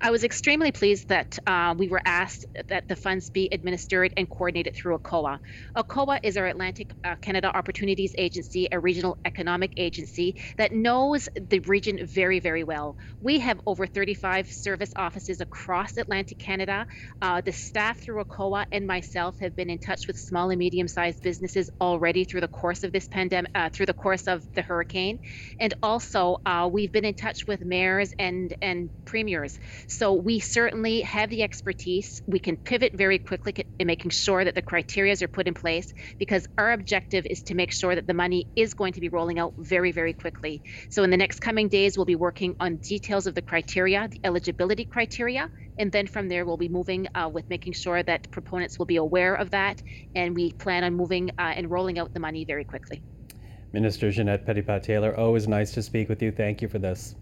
I 0.00 0.10
was 0.10 0.24
extremely 0.24 0.72
pleased 0.72 1.08
that 1.08 1.38
uh, 1.46 1.74
we 1.76 1.88
were 1.88 2.02
asked 2.04 2.44
that 2.68 2.88
the 2.88 2.96
funds 2.96 3.30
be 3.30 3.48
administered 3.52 4.12
and 4.16 4.28
coordinated 4.28 4.74
through 4.74 4.98
ACOA. 4.98 5.38
ACOA 5.76 6.20
is 6.22 6.36
our 6.36 6.46
Atlantic 6.46 6.92
uh, 7.04 7.16
Canada 7.16 7.54
Opportunities 7.54 8.14
Agency, 8.18 8.68
a 8.72 8.78
regional 8.78 9.18
economic 9.24 9.72
agency 9.76 10.36
that 10.58 10.72
knows 10.72 11.28
the 11.50 11.60
region 11.60 12.06
very, 12.06 12.40
very 12.40 12.64
well. 12.64 12.96
We 13.20 13.40
have 13.40 13.60
over 13.66 13.86
35 13.86 14.48
service 14.48 14.92
offices 14.96 15.40
across 15.40 15.96
Atlantic 15.96 16.38
Canada. 16.38 16.86
Uh, 17.20 17.40
the 17.40 17.52
staff 17.52 17.98
through 17.98 18.22
ACOA 18.24 18.66
and 18.72 18.86
myself 18.86 19.38
have 19.40 19.54
been 19.56 19.70
in 19.70 19.78
touch 19.78 20.06
with 20.06 20.16
small 20.16 20.50
and 20.50 20.58
medium-sized 20.58 21.22
businesses 21.22 21.70
already 21.80 22.24
through 22.24 22.40
the 22.40 22.48
course 22.48 22.84
of 22.84 22.92
this 22.92 23.08
pandemic, 23.08 23.50
uh, 23.54 23.68
through 23.70 23.86
the 23.86 23.94
course 23.94 24.26
of 24.26 24.46
the 24.54 24.62
hurricane, 24.62 25.18
and 25.60 25.74
also 25.82 26.38
uh, 26.46 26.68
we've 26.70 26.92
been 26.92 27.04
in 27.04 27.14
touch 27.14 27.46
with 27.46 27.64
mayors 27.64 28.12
and 28.18 28.54
and 28.62 28.90
premiers 29.04 29.58
so 29.86 30.14
we 30.14 30.40
certainly 30.40 31.00
have 31.02 31.30
the 31.30 31.42
expertise. 31.42 32.22
We 32.26 32.38
can 32.38 32.56
pivot 32.56 32.94
very 32.94 33.18
quickly 33.18 33.54
in 33.78 33.86
making 33.86 34.10
sure 34.10 34.44
that 34.44 34.54
the 34.54 34.62
criterias 34.62 35.22
are 35.22 35.28
put 35.28 35.46
in 35.46 35.54
place 35.54 35.92
because 36.18 36.48
our 36.58 36.72
objective 36.72 37.26
is 37.26 37.42
to 37.44 37.54
make 37.54 37.72
sure 37.72 37.94
that 37.94 38.06
the 38.06 38.14
money 38.14 38.46
is 38.56 38.74
going 38.74 38.94
to 38.94 39.00
be 39.00 39.08
rolling 39.08 39.38
out 39.38 39.54
very, 39.58 39.92
very 39.92 40.12
quickly. 40.12 40.62
So 40.88 41.02
in 41.02 41.10
the 41.10 41.16
next 41.16 41.40
coming 41.40 41.68
days, 41.68 41.96
we'll 41.96 42.06
be 42.06 42.16
working 42.16 42.56
on 42.60 42.76
details 42.76 43.26
of 43.26 43.34
the 43.34 43.42
criteria, 43.42 44.08
the 44.08 44.20
eligibility 44.24 44.84
criteria, 44.84 45.50
and 45.78 45.92
then 45.92 46.06
from 46.06 46.28
there 46.28 46.44
we'll 46.44 46.56
be 46.56 46.68
moving 46.68 47.08
uh, 47.14 47.28
with 47.32 47.48
making 47.48 47.74
sure 47.74 48.02
that 48.02 48.30
proponents 48.30 48.78
will 48.78 48.86
be 48.86 48.96
aware 48.96 49.34
of 49.34 49.50
that, 49.50 49.82
and 50.14 50.34
we 50.34 50.52
plan 50.52 50.84
on 50.84 50.94
moving 50.94 51.30
uh, 51.38 51.42
and 51.42 51.70
rolling 51.70 51.98
out 51.98 52.14
the 52.14 52.20
money 52.20 52.44
very 52.44 52.64
quickly. 52.64 53.02
Minister 53.72 54.10
Ginette 54.10 54.46
Petitpas 54.46 54.82
Taylor, 54.82 55.14
always 55.16 55.46
nice 55.46 55.72
to 55.72 55.82
speak 55.82 56.08
with 56.08 56.22
you. 56.22 56.32
Thank 56.32 56.62
you 56.62 56.68
for 56.68 56.78
this. 56.78 57.14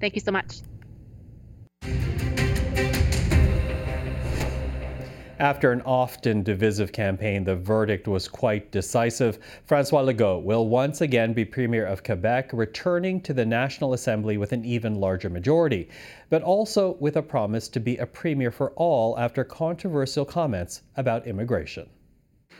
Thank 0.00 0.14
you 0.14 0.20
so 0.20 0.32
much. 0.32 0.60
After 5.38 5.70
an 5.70 5.82
often 5.82 6.42
divisive 6.42 6.90
campaign, 6.90 7.44
the 7.44 7.54
verdict 7.54 8.08
was 8.08 8.26
quite 8.26 8.72
decisive. 8.72 9.38
Francois 9.66 10.02
Legault 10.02 10.42
will 10.42 10.66
once 10.66 11.00
again 11.00 11.32
be 11.32 11.44
Premier 11.44 11.86
of 11.86 12.02
Quebec, 12.02 12.50
returning 12.52 13.20
to 13.20 13.32
the 13.32 13.46
National 13.46 13.92
Assembly 13.92 14.36
with 14.36 14.52
an 14.52 14.64
even 14.64 14.96
larger 14.96 15.30
majority, 15.30 15.88
but 16.28 16.42
also 16.42 16.96
with 16.98 17.16
a 17.16 17.22
promise 17.22 17.68
to 17.68 17.78
be 17.78 17.96
a 17.98 18.06
Premier 18.06 18.50
for 18.50 18.72
all 18.72 19.16
after 19.16 19.44
controversial 19.44 20.24
comments 20.24 20.82
about 20.96 21.24
immigration. 21.24 21.88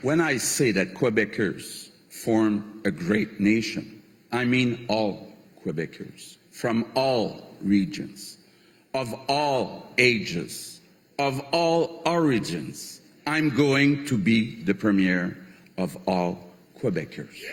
When 0.01 0.21
I 0.21 0.37
say 0.37 0.71
that 0.71 0.93
Quebecers 0.93 1.89
form 2.09 2.81
a 2.85 2.91
great 2.91 3.41
nation, 3.41 4.01
I 4.31 4.45
mean 4.45 4.85
all 4.87 5.33
Quebecers 5.65 6.37
from 6.51 6.85
all 6.95 7.57
regions, 7.61 8.37
of 8.93 9.13
all 9.27 9.87
ages 9.97 10.78
of 11.19 11.41
all 11.51 12.01
origins. 12.05 13.01
I'm 13.27 13.49
going 13.49 14.05
to 14.05 14.17
be 14.17 14.63
the 14.63 14.73
premier 14.73 15.37
of 15.77 15.97
all 16.07 16.49
Quebecers. 16.79 17.43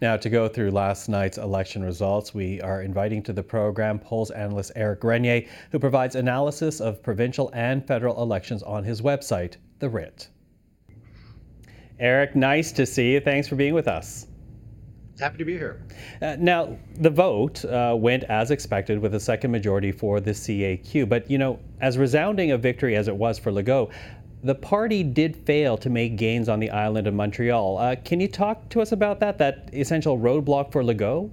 Now, 0.00 0.16
to 0.16 0.30
go 0.30 0.46
through 0.46 0.70
last 0.70 1.08
night's 1.08 1.38
election 1.38 1.82
results, 1.82 2.32
we 2.32 2.60
are 2.60 2.82
inviting 2.82 3.20
to 3.24 3.32
the 3.32 3.42
program 3.42 3.98
polls 3.98 4.30
analyst 4.30 4.70
Eric 4.76 5.00
Grenier, 5.00 5.42
who 5.72 5.80
provides 5.80 6.14
analysis 6.14 6.80
of 6.80 7.02
provincial 7.02 7.50
and 7.52 7.84
federal 7.84 8.22
elections 8.22 8.62
on 8.62 8.84
his 8.84 9.02
website, 9.02 9.56
The 9.80 9.88
Writ. 9.88 10.28
Eric, 11.98 12.36
nice 12.36 12.70
to 12.72 12.86
see 12.86 13.12
you. 13.14 13.20
Thanks 13.20 13.48
for 13.48 13.56
being 13.56 13.74
with 13.74 13.88
us. 13.88 14.28
Happy 15.18 15.38
to 15.38 15.44
be 15.44 15.54
here. 15.54 15.82
Uh, 16.22 16.36
now, 16.38 16.78
the 17.00 17.10
vote 17.10 17.64
uh, 17.64 17.94
went 17.98 18.24
as 18.24 18.50
expected 18.50 18.98
with 18.98 19.14
a 19.14 19.20
second 19.20 19.50
majority 19.50 19.90
for 19.90 20.20
the 20.20 20.30
CAQ. 20.30 21.08
But, 21.08 21.28
you 21.30 21.38
know, 21.38 21.58
as 21.80 21.98
resounding 21.98 22.52
a 22.52 22.58
victory 22.58 22.96
as 22.96 23.08
it 23.08 23.16
was 23.16 23.38
for 23.38 23.50
Legault, 23.50 23.90
the 24.44 24.54
party 24.54 25.02
did 25.02 25.34
fail 25.36 25.76
to 25.78 25.90
make 25.90 26.16
gains 26.16 26.48
on 26.48 26.60
the 26.60 26.70
island 26.70 27.08
of 27.08 27.14
Montreal. 27.14 27.78
Uh, 27.78 27.96
can 27.96 28.20
you 28.20 28.28
talk 28.28 28.68
to 28.68 28.80
us 28.80 28.92
about 28.92 29.18
that, 29.20 29.38
that 29.38 29.70
essential 29.72 30.16
roadblock 30.16 30.70
for 30.70 30.84
Legault? 30.84 31.30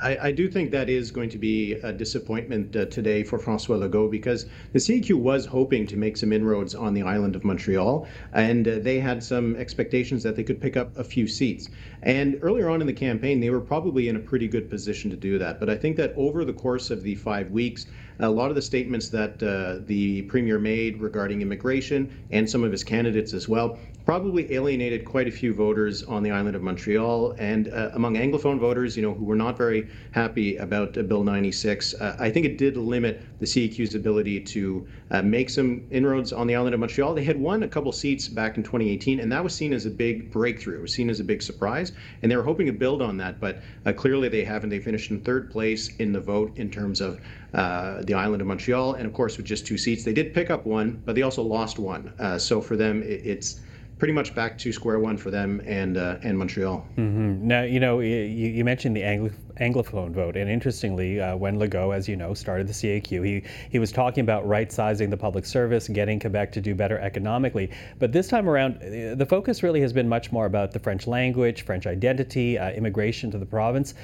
I, 0.00 0.28
I, 0.28 0.32
do 0.32 0.48
think 0.48 0.70
that 0.70 0.88
is 0.88 1.10
going 1.10 1.28
to 1.30 1.38
be 1.38 1.74
a 1.74 1.92
disappointment 1.92 2.74
uh, 2.76 2.86
today 2.86 3.22
for 3.22 3.38
Francois 3.38 3.76
Legault 3.76 4.10
because 4.10 4.46
the 4.72 4.78
CAQ 4.78 5.14
was 5.14 5.46
hoping 5.46 5.86
to 5.88 5.96
make 5.96 6.16
some 6.16 6.32
inroads 6.32 6.74
on 6.74 6.94
the 6.94 7.02
island 7.02 7.36
of 7.36 7.44
Montreal, 7.44 8.06
and 8.32 8.66
uh, 8.66 8.78
they 8.78 9.00
had 9.00 9.22
some 9.22 9.56
expectations 9.56 10.22
that 10.22 10.36
they 10.36 10.44
could 10.44 10.60
pick 10.60 10.76
up 10.76 10.96
a 10.96 11.04
few 11.04 11.26
seats. 11.26 11.68
And 12.02 12.38
earlier 12.42 12.68
on 12.68 12.80
in 12.80 12.86
the 12.86 12.92
campaign, 12.92 13.40
they 13.40 13.50
were 13.50 13.60
probably 13.60 14.08
in 14.08 14.16
a 14.16 14.20
pretty 14.20 14.48
good 14.48 14.70
position 14.70 15.10
to 15.10 15.16
do 15.16 15.38
that. 15.38 15.60
But 15.60 15.68
I 15.68 15.76
think 15.76 15.96
that 15.96 16.12
over 16.16 16.44
the 16.44 16.52
course 16.52 16.90
of 16.90 17.02
the 17.02 17.14
five 17.14 17.50
weeks, 17.50 17.86
a 18.22 18.30
lot 18.30 18.50
of 18.50 18.54
the 18.54 18.62
statements 18.62 19.08
that 19.08 19.42
uh, 19.42 19.84
the 19.86 20.22
premier 20.22 20.58
made 20.58 21.00
regarding 21.00 21.42
immigration 21.42 22.24
and 22.30 22.48
some 22.48 22.62
of 22.62 22.70
his 22.70 22.84
candidates 22.84 23.34
as 23.34 23.48
well 23.48 23.78
probably 24.04 24.52
alienated 24.52 25.04
quite 25.04 25.28
a 25.28 25.30
few 25.30 25.54
voters 25.54 26.02
on 26.02 26.22
the 26.22 26.30
island 26.30 26.56
of 26.56 26.62
Montreal 26.62 27.34
and 27.38 27.68
uh, 27.68 27.90
among 27.94 28.14
Anglophone 28.14 28.58
voters, 28.58 28.96
you 28.96 29.02
know, 29.02 29.14
who 29.14 29.24
were 29.24 29.36
not 29.36 29.56
very 29.56 29.88
happy 30.10 30.56
about 30.56 30.96
uh, 30.98 31.02
Bill 31.02 31.22
96. 31.22 31.94
Uh, 31.94 32.16
I 32.18 32.30
think 32.30 32.46
it 32.46 32.58
did 32.58 32.76
limit 32.76 33.22
the 33.38 33.46
CAQ's 33.46 33.94
ability 33.94 34.40
to 34.40 34.86
uh, 35.10 35.22
make 35.22 35.50
some 35.50 35.84
inroads 35.90 36.32
on 36.32 36.46
the 36.46 36.56
island 36.56 36.74
of 36.74 36.80
Montreal. 36.80 37.14
They 37.14 37.24
had 37.24 37.38
won 37.38 37.62
a 37.62 37.68
couple 37.68 37.92
seats 37.92 38.28
back 38.28 38.56
in 38.56 38.62
2018, 38.62 39.20
and 39.20 39.30
that 39.30 39.42
was 39.42 39.54
seen 39.54 39.72
as 39.72 39.86
a 39.86 39.90
big 39.90 40.32
breakthrough. 40.32 40.78
It 40.78 40.82
was 40.82 40.92
seen 40.92 41.08
as 41.08 41.20
a 41.20 41.24
big 41.24 41.42
surprise, 41.42 41.92
and 42.22 42.30
they 42.30 42.36
were 42.36 42.42
hoping 42.42 42.66
to 42.66 42.72
build 42.72 43.02
on 43.02 43.16
that, 43.18 43.40
but 43.40 43.62
uh, 43.86 43.92
clearly 43.92 44.28
they 44.28 44.44
haven't. 44.44 44.70
They 44.70 44.80
finished 44.80 45.10
in 45.10 45.20
third 45.20 45.50
place 45.50 45.94
in 45.96 46.12
the 46.12 46.20
vote 46.20 46.56
in 46.56 46.70
terms 46.70 47.00
of 47.00 47.20
uh, 47.54 48.02
the 48.02 48.14
island 48.14 48.40
of 48.40 48.48
Montreal, 48.48 48.94
and 48.94 49.06
of 49.06 49.12
course 49.12 49.36
with 49.36 49.46
just 49.46 49.66
two 49.66 49.78
seats. 49.78 50.04
They 50.04 50.12
did 50.12 50.34
pick 50.34 50.50
up 50.50 50.66
one, 50.66 51.02
but 51.04 51.14
they 51.14 51.22
also 51.22 51.42
lost 51.42 51.78
one. 51.78 52.12
so 52.38 52.60
for 52.60 52.76
them, 52.76 53.02
it, 53.02 53.20
it's 53.24 53.60
pretty 54.02 54.12
much 54.12 54.34
back 54.34 54.58
to 54.58 54.72
square 54.72 54.98
one 54.98 55.16
for 55.16 55.30
them 55.30 55.62
and 55.64 55.96
uh, 55.96 56.16
and 56.24 56.36
Montreal. 56.36 56.84
Mm-hmm. 56.96 57.46
Now, 57.46 57.62
you 57.62 57.78
know, 57.78 58.00
you, 58.00 58.16
you 58.16 58.64
mentioned 58.64 58.96
the 58.96 59.04
Anglo- 59.04 59.30
Anglophone 59.60 60.10
vote, 60.10 60.36
and 60.36 60.50
interestingly, 60.50 61.20
uh, 61.20 61.36
when 61.36 61.56
Legault, 61.56 61.94
as 61.94 62.08
you 62.08 62.16
know, 62.16 62.34
started 62.34 62.66
the 62.66 62.72
CAQ, 62.72 63.24
he 63.24 63.44
he 63.70 63.78
was 63.78 63.92
talking 63.92 64.22
about 64.22 64.44
right-sizing 64.44 65.08
the 65.08 65.16
public 65.16 65.46
service, 65.46 65.86
getting 65.86 66.18
Quebec 66.18 66.50
to 66.50 66.60
do 66.60 66.74
better 66.74 66.98
economically. 66.98 67.70
But 68.00 68.10
this 68.10 68.26
time 68.26 68.48
around, 68.48 68.78
uh, 68.78 69.14
the 69.14 69.26
focus 69.26 69.62
really 69.62 69.80
has 69.82 69.92
been 69.92 70.08
much 70.08 70.32
more 70.32 70.46
about 70.46 70.72
the 70.72 70.80
French 70.80 71.06
language, 71.06 71.62
French 71.62 71.86
identity, 71.86 72.58
uh, 72.58 72.72
immigration 72.72 73.30
to 73.30 73.38
the 73.38 73.46
province. 73.46 73.94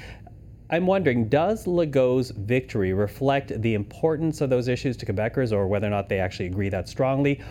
I'm 0.71 0.85
wondering, 0.85 1.29
does 1.29 1.65
Legault's 1.65 2.29
victory 2.29 2.93
reflect 2.93 3.59
the 3.63 3.73
importance 3.73 4.39
of 4.39 4.51
those 4.51 4.67
issues 4.67 4.95
to 4.97 5.05
Quebecers, 5.05 5.51
or 5.51 5.67
whether 5.67 5.87
or 5.87 5.89
not 5.89 6.09
they 6.09 6.19
actually 6.19 6.45
agree 6.45 6.69
that 6.69 6.87
strongly? 6.87 7.41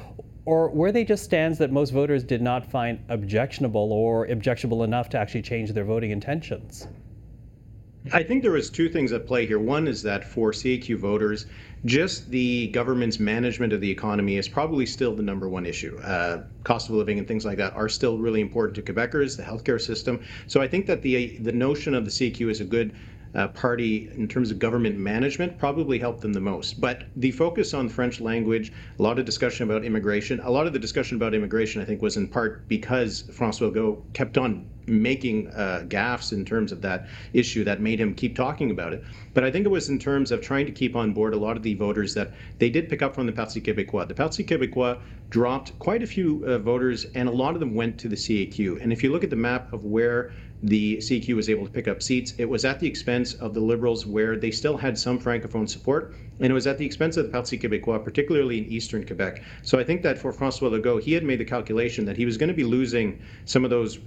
Or 0.45 0.71
were 0.71 0.93
they 0.93 1.05
just 1.05 1.25
stands 1.25 1.59
that 1.59 1.73
most 1.73 1.91
voters 1.91 2.23
did 2.23 2.41
not 2.41 2.65
find 2.65 3.01
objectionable 3.09 3.93
or 3.93 4.27
objectionable 4.27 4.85
enough 4.85 5.09
to 5.11 5.19
actually 5.19 5.43
change 5.43 5.73
their 5.73 5.85
voting 5.85 6.13
intentions? 6.13 6.87
I 8.13 8.23
think 8.23 8.43
there 8.43 8.53
was 8.53 8.71
two 8.71 8.89
things 8.89 9.13
at 9.13 9.27
play 9.27 9.47
here. 9.47 9.59
One 9.59 9.89
is 9.89 10.03
that 10.03 10.25
for 10.25 10.53
CAQ 10.53 10.97
voters, 10.97 11.47
just 11.85 12.31
the 12.31 12.69
government's 12.69 13.21
management 13.21 13.73
of 13.73 13.81
the 13.81 13.91
economy 13.91 14.37
is 14.37 14.49
probably 14.49 14.87
still 14.87 15.15
the 15.15 15.23
number 15.23 15.49
one 15.49 15.67
issue. 15.67 15.99
Uh, 15.99 16.43
cost 16.65 16.89
of 16.89 16.97
living 16.97 17.19
and 17.19 17.29
things 17.29 17.45
like 17.45 17.59
that 17.59 17.75
are 17.75 17.89
still 17.89 18.19
really 18.19 18.41
important 18.41 18.75
to 18.77 18.83
Quebecers, 18.83 19.37
the 19.37 19.43
healthcare 19.43 19.81
system. 19.81 20.21
So 20.47 20.61
I 20.61 20.69
think 20.69 20.87
that 20.87 21.03
the 21.03 21.39
the 21.39 21.53
notion 21.53 21.95
of 21.95 22.05
the 22.05 22.11
CAQ 22.11 22.51
is 22.51 22.61
a 22.61 22.65
good 22.65 22.95
uh, 23.35 23.49
party 23.49 24.11
in 24.15 24.29
terms 24.29 24.51
of 24.51 24.59
government 24.59 24.97
management 24.97 25.59
probably 25.59 25.99
helped 25.99 26.21
them 26.21 26.33
the 26.33 26.41
most. 26.41 26.81
But 26.81 27.05
the 27.17 27.31
focus 27.31 27.75
on 27.75 27.89
French 27.89 28.21
language, 28.21 28.73
a 28.99 29.03
lot 29.03 29.19
of 29.19 29.25
discussion 29.25 29.69
about 29.69 29.85
immigration, 29.85 30.41
a 30.41 30.51
lot 30.51 30.67
of 30.67 30.73
the 30.73 30.79
discussion 30.79 31.17
about 31.17 31.35
immigration, 31.35 31.83
I 31.83 31.85
think, 31.85 32.03
was 32.03 32.17
in 32.17 32.29
part 32.29 32.67
because 32.69 33.23
Francois 33.33 33.69
Legault 33.69 34.03
kept 34.13 34.39
on 34.39 34.67
making 34.89 35.49
uh, 35.49 35.85
gaffes 35.89 36.33
in 36.33 36.45
terms 36.45 36.73
of 36.73 36.81
that 36.83 37.09
issue 37.33 37.65
that 37.65 37.81
made 37.81 38.01
him 38.01 38.15
keep 38.15 38.35
talking 38.35 38.71
about 38.71 38.93
it. 38.93 39.05
But 39.35 39.45
I 39.45 39.51
think 39.51 39.67
it 39.67 39.69
was 39.69 39.89
in 39.89 39.99
terms 39.99 40.33
of 40.33 40.41
trying 40.41 40.67
to 40.67 40.73
keep 40.73 40.97
on 40.97 41.13
board 41.13 41.35
a 41.35 41.37
lot 41.37 41.57
of 41.57 41.63
the 41.63 41.75
voters 41.75 42.15
that 42.15 42.33
they 42.59 42.71
did 42.71 42.89
pick 42.89 43.03
up 43.03 43.15
from 43.15 43.27
the 43.27 43.33
Parti 43.33 43.61
Québécois. 43.61 44.09
The 44.09 44.15
Parti 44.15 44.45
Québécois 44.45 44.99
dropped 45.31 45.79
quite 45.79 46.03
a 46.03 46.07
few 46.07 46.45
uh, 46.47 46.59
voters, 46.59 47.05
and 47.15 47.29
a 47.29 47.33
lot 47.33 47.55
of 47.55 47.61
them 47.61 47.75
went 47.75 47.99
to 47.99 48.09
the 48.09 48.17
CAQ. 48.17 48.83
And 48.83 48.93
if 48.93 49.03
you 49.03 49.13
look 49.13 49.25
at 49.25 49.31
the 49.31 49.37
map 49.37 49.73
of 49.73 49.85
where 49.85 50.33
the 50.63 50.97
CAQ 50.97 51.37
was 51.37 51.49
able 51.49 51.65
to 51.67 51.71
pick 51.73 51.87
up 51.87 52.03
seats. 52.03 52.35
It 52.37 52.47
was 52.47 52.65
at 52.65 52.81
the 52.81 52.87
expense 52.87 53.35
of 53.35 53.55
the 53.55 53.61
Liberals, 53.61 54.07
where 54.07 54.37
they 54.37 54.51
still 54.51 54.77
had 54.77 54.99
some 54.99 55.19
Francophone 55.19 55.69
support, 55.69 56.15
and 56.41 56.51
it 56.51 56.55
was 56.55 56.67
at 56.67 56.79
the 56.79 56.87
expense 56.87 57.17
of 57.17 57.25
the 57.25 57.31
Parti 57.31 57.59
Québécois, 57.59 58.03
particularly 58.03 58.59
in 58.59 58.65
eastern 58.67 59.07
Quebec. 59.07 59.43
So 59.63 59.79
I 59.79 59.85
think 59.85 60.03
that 60.03 60.19
for 60.19 60.33
Francois 60.33 60.69
Legault, 60.69 61.03
he 61.03 61.13
had 61.13 61.23
made 61.23 61.39
the 61.39 61.45
calculation 61.45 62.05
that 62.07 62.17
he 62.17 62.25
was 62.25 62.37
going 62.37 62.49
to 62.49 62.55
be 62.55 62.65
losing 62.65 63.21
some 63.45 63.65
of 63.65 63.71
those 63.71 63.99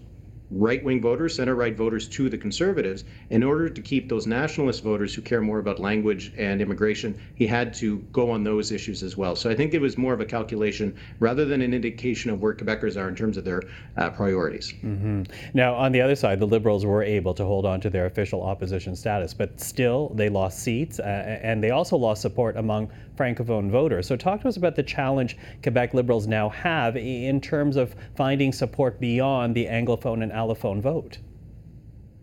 right 0.52 0.84
wing 0.84 1.02
voters, 1.02 1.36
center 1.36 1.56
right 1.56 1.76
voters 1.76 2.08
to 2.10 2.30
the 2.30 2.38
conservatives. 2.38 3.04
In 3.30 3.44
order 3.44 3.70
to 3.70 3.82
keep 3.82 4.10
those 4.10 4.28
nationalist 4.28 4.84
voters 4.84 5.14
who 5.14 5.22
care 5.22 5.42
more 5.42 5.60
about 5.60 5.80
language 5.80 6.34
and 6.38 6.62
immigration, 6.62 7.20
he 7.36 7.48
had 7.48 7.74
to 7.76 8.00
go 8.12 8.30
on 8.30 8.44
those 8.44 8.72
issues 8.72 9.02
as 9.04 9.18
well. 9.18 9.36
So 9.36 9.50
I 9.50 9.56
think 9.56 9.74
it 9.74 9.82
was 9.82 9.98
more 9.98 10.14
of 10.14 10.20
a 10.20 10.26
calculation 10.26 10.96
rather 11.20 11.46
than 11.46 11.62
an 11.62 11.74
indication 11.74 12.32
of 12.32 12.42
where 12.42 12.54
Quebecers 12.54 12.98
are 12.98 13.08
in 13.08 13.16
terms 13.16 13.38
of 13.38 13.46
their 13.46 13.64
uh, 13.98 14.10
priorities. 14.10 14.74
Mm-hmm. 14.84 15.24
Now, 15.54 15.74
on 15.76 15.92
the 15.92 16.02
other 16.02 16.16
side, 16.16 16.40
the 16.40 16.48
Liberals 16.48 16.86
were 16.86 17.04
able 17.04 17.34
to 17.34 17.46
hold 17.46 17.66
on 17.66 17.80
to 17.82 17.90
their 17.90 18.06
official 18.06 18.44
opposition 18.44 18.96
status, 18.96 19.34
but 19.34 19.60
still 19.60 20.10
they 20.16 20.30
lost 20.30 20.60
seats 20.60 21.00
uh, 21.00 21.40
and 21.42 21.64
they 21.64 21.72
also 21.72 21.96
lost 21.96 22.22
support 22.22 22.58
among 22.58 22.90
Francophone 23.18 23.70
voters. 23.70 24.08
So, 24.08 24.16
talk 24.16 24.42
to 24.42 24.48
us 24.48 24.58
about 24.58 24.76
the 24.76 24.84
challenge 24.84 25.38
Quebec 25.64 25.94
Liberals 25.94 26.28
now 26.28 26.50
have 26.50 26.96
in 26.98 27.42
terms 27.42 27.76
of 27.76 27.96
finding 28.16 28.52
support 28.52 29.00
beyond 29.00 29.56
the 29.56 29.66
Anglophone 29.66 30.24
and 30.24 30.32
allophone 30.32 30.82
vote. 30.82 31.20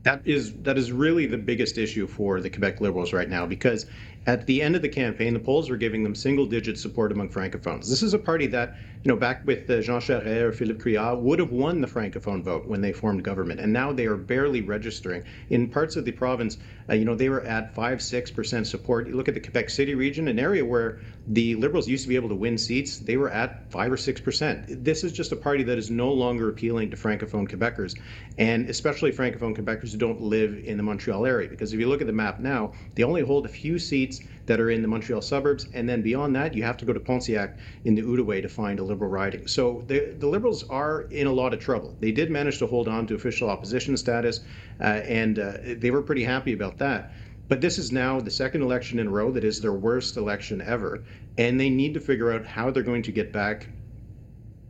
That 0.03 0.23
is 0.25 0.55
that 0.63 0.79
is 0.79 0.93
really 0.93 1.27
the 1.27 1.39
biggest 1.39 1.77
issue 1.77 2.07
for 2.07 2.41
the 2.41 2.49
Quebec 2.49 2.81
Liberals 2.81 3.13
right 3.13 3.29
now 3.29 3.47
because 3.47 3.87
at 4.29 4.45
the 4.45 4.61
end 4.61 4.77
of 4.77 4.83
the 4.83 4.89
campaign, 4.91 5.33
the 5.33 5.41
polls 5.41 5.71
were 5.71 5.79
giving 5.79 6.03
them 6.03 6.15
single-digit 6.15 6.79
support 6.79 7.13
among 7.13 7.31
francophones. 7.31 7.89
This 7.89 8.03
is 8.03 8.13
a 8.13 8.19
party 8.19 8.47
that, 8.49 8.77
you 9.03 9.09
know, 9.09 9.17
back 9.17 9.47
with 9.47 9.71
uh, 9.71 9.81
Jean 9.81 10.01
Charest 10.01 10.27
or 10.27 10.53
Philippe 10.53 10.83
Couillard, 10.83 11.23
would 11.23 11.39
have 11.39 11.51
won 11.51 11.81
the 11.81 11.87
francophone 11.87 12.43
vote 12.43 12.67
when 12.67 12.83
they 12.83 12.93
formed 12.93 13.25
government, 13.25 13.59
and 13.59 13.73
now 13.73 13.91
they 13.91 14.05
are 14.05 14.19
barely 14.19 14.61
registering. 14.61 15.25
In 15.49 15.71
parts 15.71 15.97
of 15.97 16.05
the 16.05 16.13
province, 16.13 16.59
uh, 16.91 16.95
you 16.95 17.07
know, 17.07 17.15
they 17.15 17.31
were 17.31 17.41
at 17.41 17.75
five, 17.75 18.03
six 18.03 18.31
percent 18.31 18.67
support. 18.67 19.09
You 19.09 19.17
look 19.17 19.29
at 19.29 19.35
the 19.35 19.41
Quebec 19.41 19.71
City 19.71 19.95
region, 19.95 20.29
an 20.29 20.39
area 20.39 20.63
where 20.63 21.01
the 21.27 21.55
Liberals 21.55 21.89
used 21.89 22.05
to 22.05 22.09
be 22.11 22.17
able 22.17 22.29
to 22.29 22.35
win 22.35 22.59
seats, 22.59 22.99
they 22.99 23.17
were 23.17 23.31
at 23.31 23.71
five 23.71 23.91
or 23.91 23.97
six 23.97 24.21
percent. 24.21 24.85
This 24.85 25.05
is 25.05 25.13
just 25.13 25.33
a 25.33 25.37
party 25.37 25.63
that 25.65 25.79
is 25.79 25.91
no 25.91 26.13
longer 26.13 26.51
appealing 26.51 26.91
to 26.91 26.99
francophone 26.99 27.49
Quebecers, 27.49 27.99
and 28.37 28.69
especially 28.69 29.11
francophone 29.11 29.57
Quebecers 29.57 29.93
who 29.93 29.99
don't 29.99 30.21
live 30.21 30.63
in 30.65 30.77
the 30.77 30.83
Montreal 30.83 31.25
area. 31.25 31.49
Because 31.49 31.73
if 31.73 31.81
you 31.81 31.89
look 31.89 32.03
at 32.03 32.07
the 32.07 32.13
map 32.13 32.41
now, 32.41 32.73
they 32.95 33.05
only 33.05 33.23
hold 33.23 33.47
a 33.47 33.49
few 33.49 33.79
seats 33.79 34.18
that 34.47 34.61
are 34.61 34.71
in 34.71 34.83
the 34.83 34.89
Montreal 34.89 35.21
suburbs, 35.21 35.67
and 35.75 35.89
then 35.89 36.03
beyond 36.03 36.35
that, 36.37 36.55
you 36.55 36.63
have 36.63 36.77
to 36.79 36.85
go 36.85 36.93
to 36.93 37.01
Pontiac 37.01 37.59
in 37.85 37.95
the 37.95 38.03
Outaouais 38.03 38.43
to 38.43 38.49
find 38.49 38.79
a 38.79 38.85
Liberal 38.85 39.11
riding. 39.11 39.47
So 39.47 39.85
the, 39.87 40.15
the 40.19 40.27
Liberals 40.27 40.65
are 40.71 41.03
in 41.11 41.27
a 41.27 41.33
lot 41.33 41.53
of 41.53 41.61
trouble. 41.61 41.97
They 42.01 42.13
did 42.13 42.31
manage 42.31 42.59
to 42.59 42.67
hold 42.67 42.89
on 42.89 43.07
to 43.09 43.15
official 43.15 43.51
opposition 43.51 43.97
status, 43.97 44.41
uh, 44.81 44.85
and 44.85 45.39
uh, 45.39 45.53
they 45.77 45.91
were 45.91 46.03
pretty 46.03 46.25
happy 46.25 46.53
about 46.53 46.79
that. 46.79 47.13
But 47.49 47.61
this 47.61 47.79
is 47.79 47.93
now 47.93 48.21
the 48.21 48.31
second 48.31 48.63
election 48.63 48.99
in 48.99 49.07
a 49.07 49.11
row 49.11 49.31
that 49.33 49.45
is 49.45 49.61
their 49.61 49.73
worst 49.73 50.17
election 50.17 50.61
ever, 50.61 51.03
and 51.37 51.59
they 51.59 51.71
need 51.71 51.95
to 51.95 52.01
figure 52.01 52.33
out 52.33 52.45
how 52.45 52.71
they're 52.71 52.83
going 52.83 53.03
to 53.03 53.13
get 53.13 53.33
back 53.33 53.69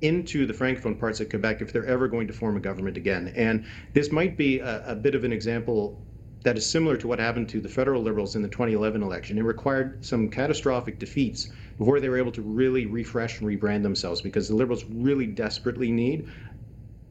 into 0.01 0.47
the 0.47 0.53
francophone 0.53 0.99
parts 0.99 1.21
of 1.21 1.29
Quebec 1.29 1.61
if 1.61 1.73
they're 1.73 1.87
ever 1.87 2.07
going 2.07 2.29
to 2.29 2.33
form 2.33 2.57
a 2.57 2.61
government 2.61 2.97
again. 2.97 3.33
And 3.35 3.65
this 3.95 4.13
might 4.13 4.37
be 4.37 4.61
a, 4.61 4.93
a 4.93 4.95
bit 4.95 5.17
of 5.17 5.25
an 5.25 5.33
example 5.33 6.01
that 6.49 6.57
is 6.57 6.65
similar 6.65 6.97
to 6.97 7.07
what 7.07 7.19
happened 7.19 7.47
to 7.47 7.61
the 7.61 7.69
federal 7.69 8.01
liberals 8.01 8.35
in 8.35 8.41
the 8.41 8.49
2011 8.49 9.03
election. 9.03 9.37
It 9.37 9.43
required 9.43 10.03
some 10.03 10.31
catastrophic 10.31 10.99
defeats 10.99 11.51
before 11.77 12.01
they 12.01 12.09
were 12.09 12.17
able 12.17 12.33
to 12.33 12.41
really 12.41 12.87
refresh 12.87 13.39
and 13.39 13.47
rebrand 13.47 13.83
themselves 13.83 14.23
because 14.23 14.49
the 14.49 14.57
liberals 14.57 14.87
really 14.87 15.27
desperately 15.27 15.91
need 15.91 16.27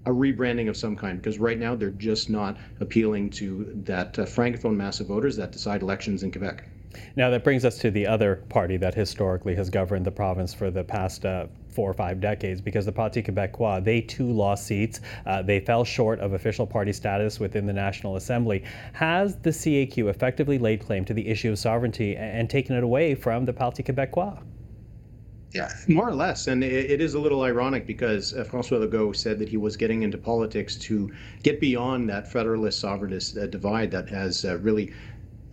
a 0.08 0.10
rebranding 0.10 0.70
of 0.70 0.76
some 0.76 0.96
kind 0.96 1.22
because 1.22 1.38
right 1.38 1.60
now 1.60 1.76
they're 1.76 1.92
just 1.92 2.32
not 2.32 2.58
appealing 2.80 3.30
to 3.30 3.72
that 3.86 4.18
uh, 4.18 4.26
francophone 4.26 4.76
mass 4.76 5.02
of 5.02 5.06
voters 5.06 5.36
that 5.36 5.52
decide 5.52 5.84
elections 5.84 6.24
in 6.24 6.32
Quebec. 6.32 6.68
Now, 7.16 7.30
that 7.30 7.44
brings 7.44 7.66
us 7.66 7.78
to 7.80 7.92
the 7.92 8.08
other 8.08 8.44
party 8.50 8.78
that 8.78 8.94
historically 8.94 9.56
has 9.56 9.70
governed 9.70 10.06
the 10.06 10.12
province 10.12 10.54
for 10.54 10.72
the 10.72 10.84
past 10.84 11.26
uh, 11.26 11.48
four 11.70 11.90
or 11.90 11.94
five 11.94 12.20
decades, 12.20 12.60
because 12.60 12.86
the 12.86 12.92
Parti 12.92 13.22
Québécois, 13.22 13.84
they 13.84 14.02
too 14.02 14.32
lost 14.32 14.66
seats. 14.66 15.00
Uh, 15.26 15.42
they 15.42 15.60
fell 15.60 15.84
short 15.84 16.20
of 16.20 16.34
official 16.34 16.66
party 16.66 16.92
status 16.92 17.40
within 17.40 17.66
the 17.66 17.74
National 17.74 18.16
Assembly. 18.16 18.64
Has 18.94 19.36
the 19.36 19.52
CAQ 19.52 20.10
effectively 20.10 20.58
laid 20.58 20.82
claim 20.82 21.06
to 21.06 21.14
the 21.14 21.28
issue 21.28 21.52
of 21.52 21.60
sovereignty 21.60 22.16
and 22.16 22.50
taken 22.50 22.76
it 22.76 22.84
away 22.84 23.14
from 23.14 23.46
the 23.46 23.54
Parti 23.54 23.84
Québécois? 23.84 24.40
Yeah, 25.54 25.72
more 25.88 26.10
or 26.10 26.14
less. 26.14 26.48
And 26.48 26.64
it, 26.64 26.92
it 26.92 27.02
is 27.02 27.14
a 27.14 27.20
little 27.20 27.44
ironic 27.44 27.88
because 27.88 28.34
uh, 28.34 28.44
Francois 28.44 28.80
Legault 28.80 29.16
said 29.16 29.40
that 29.40 29.48
he 29.48 29.58
was 29.58 29.78
getting 29.78 30.04
into 30.04 30.18
politics 30.18 30.76
to 30.78 31.12
get 31.42 31.60
beyond 31.60 32.10
that 32.10 32.30
federalist 32.32 32.84
sovereignist 32.84 33.42
uh, 33.42 33.48
divide 33.48 33.90
that 33.92 34.10
has 34.10 34.44
uh, 34.44 34.58
really 34.58 34.94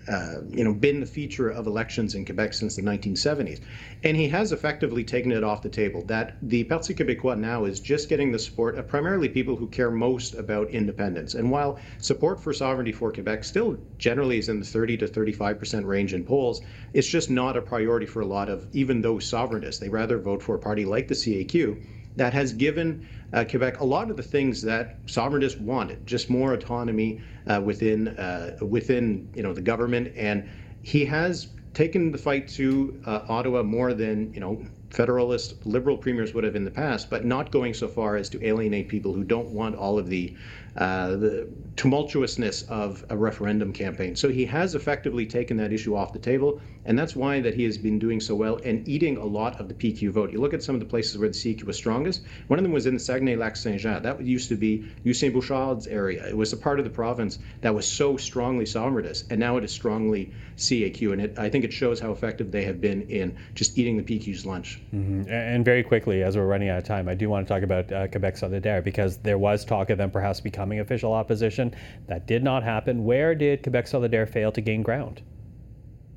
uh, 0.08 0.42
you 0.50 0.64
know, 0.64 0.74
been 0.74 1.00
the 1.00 1.06
feature 1.06 1.48
of 1.48 1.66
elections 1.66 2.14
in 2.14 2.24
Quebec 2.24 2.52
since 2.52 2.76
the 2.76 2.82
1970s. 2.82 3.60
And 4.02 4.16
he 4.16 4.28
has 4.28 4.52
effectively 4.52 5.04
taken 5.04 5.32
it 5.32 5.42
off 5.42 5.62
the 5.62 5.68
table. 5.68 6.04
That 6.04 6.36
the 6.42 6.64
Parti 6.64 6.94
Québécois 6.94 7.38
now 7.38 7.64
is 7.64 7.80
just 7.80 8.08
getting 8.08 8.30
the 8.32 8.38
support 8.38 8.76
of 8.76 8.86
primarily 8.86 9.28
people 9.28 9.56
who 9.56 9.66
care 9.68 9.90
most 9.90 10.34
about 10.34 10.70
independence. 10.70 11.34
And 11.34 11.50
while 11.50 11.78
support 11.98 12.42
for 12.42 12.52
sovereignty 12.52 12.92
for 12.92 13.12
Quebec 13.12 13.44
still 13.44 13.78
generally 13.98 14.38
is 14.38 14.48
in 14.48 14.60
the 14.60 14.66
30 14.66 14.98
to 14.98 15.06
35% 15.06 15.86
range 15.86 16.12
in 16.12 16.24
polls, 16.24 16.60
it's 16.92 17.08
just 17.08 17.30
not 17.30 17.56
a 17.56 17.62
priority 17.62 18.06
for 18.06 18.20
a 18.20 18.26
lot 18.26 18.48
of 18.48 18.66
even 18.72 19.00
those 19.00 19.24
sovereigntists. 19.30 19.80
They 19.80 19.88
rather 19.88 20.18
vote 20.18 20.42
for 20.42 20.54
a 20.54 20.58
party 20.58 20.84
like 20.84 21.08
the 21.08 21.14
CAQ 21.14 21.80
that 22.16 22.32
has 22.32 22.52
given 22.52 23.06
uh, 23.32 23.44
Quebec 23.48 23.80
a 23.80 23.84
lot 23.84 24.10
of 24.10 24.16
the 24.16 24.22
things 24.22 24.62
that 24.62 25.04
sovereigntists 25.06 25.60
wanted, 25.60 26.06
just 26.06 26.30
more 26.30 26.52
autonomy 26.54 27.20
uh, 27.46 27.60
within 27.62 28.08
uh, 28.08 28.56
within 28.60 29.28
you 29.34 29.42
know 29.42 29.52
the 29.52 29.62
government, 29.62 30.12
and 30.16 30.48
he 30.82 31.04
has 31.04 31.48
taken 31.72 32.12
the 32.12 32.18
fight 32.18 32.46
to 32.46 33.00
uh, 33.04 33.22
Ottawa 33.28 33.62
more 33.62 33.92
than 33.94 34.32
you 34.32 34.40
know 34.40 34.64
federalist 34.90 35.66
liberal 35.66 35.98
premiers 35.98 36.32
would 36.34 36.44
have 36.44 36.54
in 36.54 36.64
the 36.64 36.70
past, 36.70 37.10
but 37.10 37.24
not 37.24 37.50
going 37.50 37.74
so 37.74 37.88
far 37.88 38.16
as 38.16 38.28
to 38.28 38.46
alienate 38.46 38.88
people 38.88 39.12
who 39.12 39.24
don't 39.24 39.48
want 39.48 39.74
all 39.74 39.98
of 39.98 40.08
the 40.08 40.36
the 40.74 41.48
tumultuousness 41.76 42.68
of 42.68 43.04
a 43.10 43.16
referendum 43.16 43.72
campaign. 43.72 44.16
So 44.16 44.28
he 44.28 44.44
has 44.46 44.74
effectively 44.74 45.26
taken 45.26 45.56
that 45.58 45.72
issue 45.72 45.96
off 45.96 46.12
the 46.12 46.18
table, 46.18 46.60
and 46.84 46.98
that's 46.98 47.16
why 47.16 47.40
that 47.40 47.54
he 47.54 47.64
has 47.64 47.78
been 47.78 47.98
doing 47.98 48.20
so 48.20 48.34
well 48.34 48.60
and 48.64 48.86
eating 48.88 49.16
a 49.16 49.24
lot 49.24 49.60
of 49.60 49.68
the 49.68 49.74
PQ 49.74 50.10
vote. 50.10 50.32
You 50.32 50.40
look 50.40 50.54
at 50.54 50.62
some 50.62 50.74
of 50.74 50.80
the 50.80 50.86
places 50.86 51.18
where 51.18 51.28
the 51.28 51.34
CAQ 51.34 51.64
was 51.64 51.76
strongest. 51.76 52.22
One 52.48 52.58
of 52.58 52.62
them 52.62 52.72
was 52.72 52.86
in 52.86 52.94
the 52.94 53.00
Saguenay-Lac-Saint-Jean. 53.00 54.02
That 54.02 54.20
used 54.20 54.48
to 54.48 54.56
be 54.56 54.86
Lucien 55.04 55.32
Bouchard's 55.32 55.86
area. 55.86 56.26
It 56.26 56.36
was 56.36 56.52
a 56.52 56.56
part 56.56 56.78
of 56.78 56.84
the 56.84 56.90
province 56.90 57.38
that 57.60 57.74
was 57.74 57.86
so 57.86 58.16
strongly 58.16 58.64
sovereigntist, 58.64 59.30
and 59.30 59.40
now 59.40 59.56
it 59.56 59.64
is 59.64 59.72
strongly 59.72 60.32
CAQ. 60.56 61.12
And 61.12 61.20
it, 61.22 61.38
I 61.38 61.48
think 61.48 61.64
it 61.64 61.72
shows 61.72 62.00
how 62.00 62.12
effective 62.12 62.50
they 62.50 62.64
have 62.64 62.80
been 62.80 63.02
in 63.02 63.36
just 63.54 63.78
eating 63.78 63.96
the 63.96 64.02
PQ's 64.02 64.46
lunch. 64.46 64.80
Mm-hmm. 64.94 65.28
And 65.28 65.64
very 65.64 65.82
quickly, 65.82 66.22
as 66.22 66.36
we're 66.36 66.46
running 66.46 66.68
out 66.68 66.78
of 66.78 66.84
time, 66.84 67.08
I 67.08 67.14
do 67.14 67.28
want 67.28 67.46
to 67.46 67.52
talk 67.52 67.62
about 67.62 67.90
uh, 67.92 68.08
Quebec 68.08 68.36
Solidaire 68.36 68.82
because 68.82 69.16
there 69.18 69.38
was 69.38 69.64
talk 69.64 69.90
of 69.90 69.98
them 69.98 70.10
perhaps 70.10 70.40
becoming 70.40 70.63
becoming 70.64 70.80
official 70.80 71.12
opposition. 71.12 71.74
That 72.06 72.26
did 72.26 72.42
not 72.42 72.62
happen. 72.62 73.04
Where 73.04 73.34
did 73.34 73.62
Quebec 73.62 73.84
Solidaire 73.84 74.26
fail 74.26 74.50
to 74.52 74.62
gain 74.62 74.82
ground? 74.82 75.20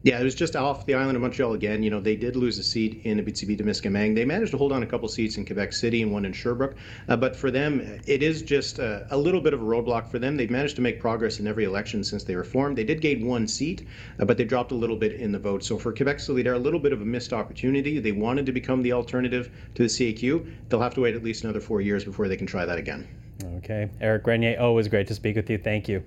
Yeah, 0.04 0.22
it 0.22 0.24
was 0.24 0.36
just 0.36 0.56
off 0.56 0.86
the 0.86 0.94
island 0.94 1.18
of 1.18 1.22
Montreal 1.22 1.52
again. 1.52 1.84
You 1.84 1.90
know, 1.90 2.00
they 2.00 2.16
did 2.16 2.38
lose 2.38 2.58
a 2.60 2.64
seat 2.64 3.02
in 3.04 3.20
Abitibi-Témiscamingue. 3.20 4.16
They 4.16 4.24
managed 4.24 4.52
to 4.52 4.58
hold 4.58 4.72
on 4.72 4.84
a 4.84 4.86
couple 4.86 5.10
seats 5.10 5.36
in 5.36 5.46
Quebec 5.46 5.74
City 5.74 6.02
and 6.02 6.14
one 6.14 6.24
in 6.24 6.32
Sherbrooke. 6.32 6.78
Uh, 7.10 7.18
but 7.18 7.36
for 7.36 7.52
them, 7.52 7.82
it 8.06 8.24
is 8.24 8.42
just 8.42 8.80
a, 8.80 9.06
a, 9.10 9.18
little 9.18 9.42
bit 9.42 9.54
of 9.54 9.62
a 9.62 9.66
roadblock 9.66 10.08
for 10.08 10.18
them. 10.18 10.38
They've 10.38 10.50
managed 10.50 10.78
to 10.78 10.82
make 10.82 11.02
progress 11.02 11.42
in 11.42 11.48
every 11.48 11.66
election 11.66 12.06
since 12.06 12.24
they 12.24 12.38
were 12.38 12.46
formed. 12.46 12.78
They 12.78 12.86
did 12.86 13.02
gain 13.02 13.26
one 13.26 13.48
seat, 13.50 13.86
uh, 14.18 14.24
but 14.24 14.38
they 14.38 14.46
dropped 14.46 14.72
a 14.72 14.76
little 14.76 14.96
bit 14.96 15.14
in 15.14 15.34
the 15.34 15.40
vote. 15.40 15.62
So 15.66 15.78
for 15.78 15.92
Quebec 15.92 16.20
Solidaire, 16.20 16.56
a 16.56 16.58
little 16.58 16.80
bit 16.80 16.94
of 16.94 17.02
a 17.02 17.06
missed 17.06 17.34
opportunity. 17.34 18.00
They 18.00 18.14
wanted 18.14 18.46
to 18.46 18.54
become 18.54 18.84
the 18.84 18.94
alternative 18.94 19.52
to 19.76 19.84
the 19.84 19.90
CAQ. 19.90 20.70
They'll 20.70 20.80
have 20.80 20.94
to 20.94 21.02
wait 21.02 21.16
at 21.16 21.24
least 21.24 21.44
another 21.44 21.60
four 21.60 21.82
years 21.82 22.06
before 22.06 22.30
they 22.30 22.38
can 22.38 22.48
try 22.48 22.66
that 22.66 22.78
again. 22.78 23.27
Okay. 23.44 23.90
Eric 24.02 24.24
Grenier, 24.24 24.60
always 24.60 24.88
great 24.88 25.08
to 25.08 25.16
speak 25.16 25.36
with 25.36 25.50
you. 25.50 25.58
Thank 25.58 25.88
you. 25.88 26.04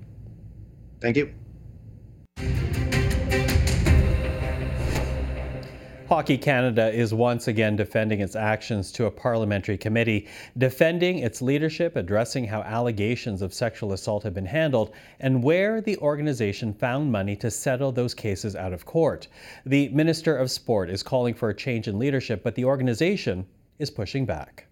Thank 1.01 1.17
you. 1.17 1.33
Hockey 6.11 6.37
Canada 6.37 6.93
is 6.93 7.15
once 7.15 7.47
again 7.47 7.77
defending 7.77 8.19
its 8.19 8.35
actions 8.35 8.91
to 8.91 9.07
a 9.07 9.11
parliamentary 9.13 9.79
committee, 9.79 10.27
defending 10.59 11.19
its 11.19 11.41
leadership, 11.41 11.95
addressing 11.95 12.45
how 12.45 12.63
allegations 12.63 13.43
of 13.43 13.55
sexual 13.55 13.93
assault 13.93 14.25
have 14.25 14.35
been 14.35 14.45
handled, 14.45 14.91
and 15.21 15.41
where 15.41 15.81
the 15.81 15.97
organization 15.99 16.75
found 16.75 17.13
money 17.13 17.37
to 17.37 17.49
settle 17.49 17.93
those 17.93 18.13
cases 18.13 18.57
out 18.57 18.73
of 18.73 18.85
court. 18.85 19.29
The 19.67 19.89
Minister 19.91 20.37
of 20.37 20.51
Sport 20.51 20.91
is 20.91 21.05
calling 21.05 21.33
for 21.33 21.51
a 21.51 21.55
change 21.55 21.87
in 21.87 21.97
leadership, 21.97 22.43
but 22.43 22.57
the 22.57 22.65
organization 22.65 23.47
is 23.79 23.89
pushing 23.89 24.27
back. 24.27 24.67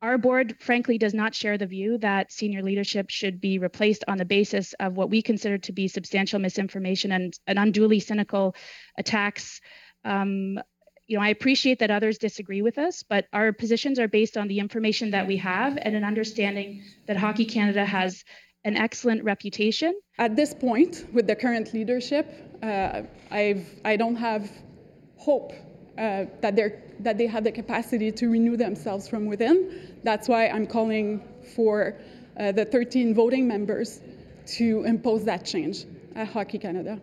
Our 0.00 0.16
board, 0.16 0.56
frankly, 0.60 0.96
does 0.96 1.12
not 1.12 1.34
share 1.34 1.58
the 1.58 1.66
view 1.66 1.98
that 1.98 2.30
senior 2.30 2.62
leadership 2.62 3.10
should 3.10 3.40
be 3.40 3.58
replaced 3.58 4.04
on 4.06 4.16
the 4.16 4.24
basis 4.24 4.72
of 4.74 4.96
what 4.96 5.10
we 5.10 5.22
consider 5.22 5.58
to 5.58 5.72
be 5.72 5.88
substantial 5.88 6.38
misinformation 6.38 7.10
and, 7.10 7.36
and 7.48 7.58
unduly 7.58 7.98
cynical 7.98 8.54
attacks. 8.96 9.60
Um, 10.04 10.60
you 11.08 11.16
know, 11.16 11.24
I 11.24 11.30
appreciate 11.30 11.80
that 11.80 11.90
others 11.90 12.18
disagree 12.18 12.62
with 12.62 12.78
us, 12.78 13.02
but 13.02 13.26
our 13.32 13.52
positions 13.52 13.98
are 13.98 14.06
based 14.06 14.36
on 14.36 14.46
the 14.46 14.60
information 14.60 15.10
that 15.10 15.26
we 15.26 15.38
have 15.38 15.76
and 15.80 15.96
an 15.96 16.04
understanding 16.04 16.84
that 17.06 17.16
Hockey 17.16 17.44
Canada 17.44 17.84
has 17.84 18.22
an 18.64 18.76
excellent 18.76 19.24
reputation. 19.24 19.98
At 20.18 20.36
this 20.36 20.54
point, 20.54 21.06
with 21.12 21.26
the 21.26 21.34
current 21.34 21.72
leadership, 21.72 22.26
uh, 22.62 23.02
I've 23.30 23.66
I 23.84 23.96
don't 23.96 24.16
have 24.16 24.50
hope 25.16 25.52
uh, 25.98 26.26
that 26.40 26.54
they're 26.54 26.80
that 27.00 27.18
they 27.18 27.26
have 27.26 27.44
the 27.44 27.52
capacity 27.52 28.10
to 28.12 28.28
renew 28.28 28.56
themselves 28.56 29.08
from 29.08 29.26
within. 29.26 29.98
That's 30.04 30.28
why 30.28 30.48
I'm 30.48 30.66
calling 30.66 31.22
for 31.54 31.96
uh, 32.38 32.52
the 32.52 32.64
13 32.64 33.14
voting 33.14 33.46
members 33.46 34.00
to 34.56 34.84
impose 34.84 35.24
that 35.24 35.44
change 35.44 35.84
at 36.14 36.28
Hockey 36.28 36.58
Canada. 36.58 37.00